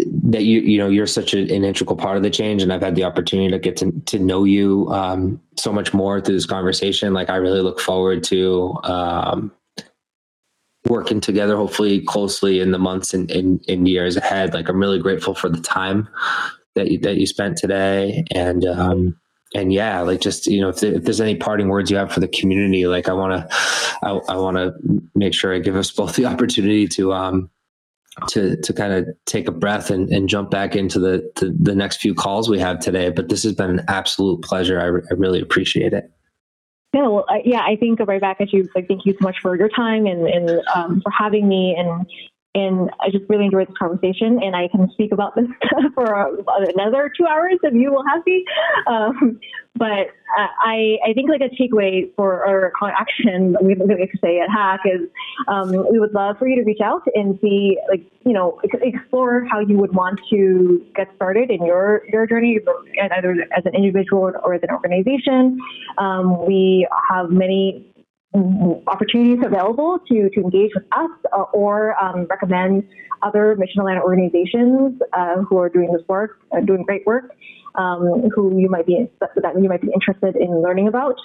[0.07, 2.95] that you you know you're such an integral part of the change and i've had
[2.95, 7.13] the opportunity to get to, to know you um, so much more through this conversation.
[7.13, 9.51] Like i really look forward to um,
[10.87, 14.53] working together hopefully closely in the months and, and, years ahead.
[14.53, 16.07] Like i'm really grateful for the time
[16.75, 18.23] that you that you spent today.
[18.31, 19.19] And um,
[19.55, 22.19] and yeah like just you know if, if, there's any parting words you have for
[22.19, 23.57] the community like i want to
[24.03, 24.73] I, I want to
[25.15, 27.49] make sure i give us both the opportunity to um
[28.27, 31.75] to to kind of take a breath and, and jump back into the to the
[31.75, 33.09] next few calls we have today.
[33.09, 34.79] But this has been an absolute pleasure.
[34.79, 36.11] I, re- I really appreciate it.
[36.93, 38.67] Yeah, well, uh, yeah, I think right back at you.
[38.75, 42.05] Like, thank you so much for your time and and um, for having me and
[42.55, 45.45] and I just really enjoyed this conversation, and I can speak about this
[45.93, 46.37] for
[46.75, 48.43] another two hours if you will have me.
[48.87, 49.39] Um,
[49.75, 53.75] but I, I think like a takeaway for our call action, we
[54.21, 55.07] say at Hack is
[55.47, 59.45] um, we would love for you to reach out and see, like, you know, explore
[59.49, 62.59] how you would want to get started in your, your journey,
[63.11, 65.57] either as an individual or as an organization.
[65.97, 67.88] Um, we have many
[68.33, 72.87] opportunities available to, to engage with us uh, or um, recommend
[73.21, 77.35] other mission aligned organizations uh, who are doing this work, uh, doing great work,
[77.75, 81.15] um, who you might be that you might be interested in learning about.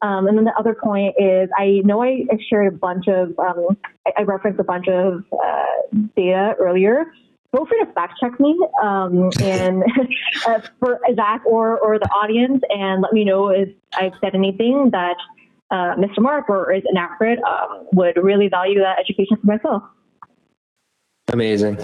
[0.00, 3.36] Um, and then the other point is, I know I, I shared a bunch of,
[3.38, 3.76] um,
[4.06, 7.06] I, I, referenced a bunch of uh, data earlier.
[7.50, 9.82] Feel free to fact check me um, and
[10.46, 14.90] uh, for Zach or, or the audience, and let me know if I've said anything
[14.92, 15.16] that
[15.70, 16.18] uh, Mr.
[16.20, 19.82] Mark or is inaccurate, um, would really value that education for myself.
[21.30, 21.76] Amazing,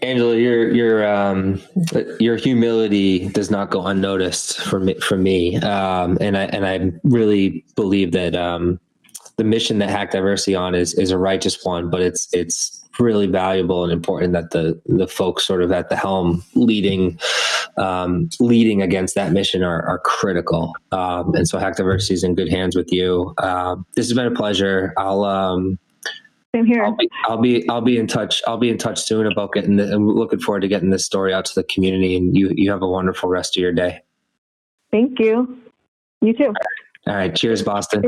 [0.00, 0.34] Angela.
[0.34, 1.60] Your your um,
[2.18, 4.94] your humility does not go unnoticed for me.
[4.94, 8.80] For me, um, and I and I really believe that um,
[9.36, 13.26] the mission that Hack Diversity on is is a righteous one, but it's it's really
[13.26, 17.18] valuable and important that the the folks sort of at the helm leading
[17.76, 20.74] um, leading against that mission are, are critical.
[20.92, 23.34] Um, and so Hack Diversity is in good hands with you.
[23.38, 24.92] Um, this has been a pleasure.
[24.96, 25.78] I'll um,
[26.54, 26.84] same here.
[26.84, 28.42] I'll be, I'll be, I'll be in touch.
[28.46, 29.76] I'll be in touch soon about getting.
[29.76, 32.16] The, I'm looking forward to getting this story out to the community.
[32.16, 34.00] And you you have a wonderful rest of your day.
[34.90, 35.58] Thank you.
[36.22, 36.54] You too.
[37.06, 37.34] All right.
[37.34, 38.02] Cheers, Boston.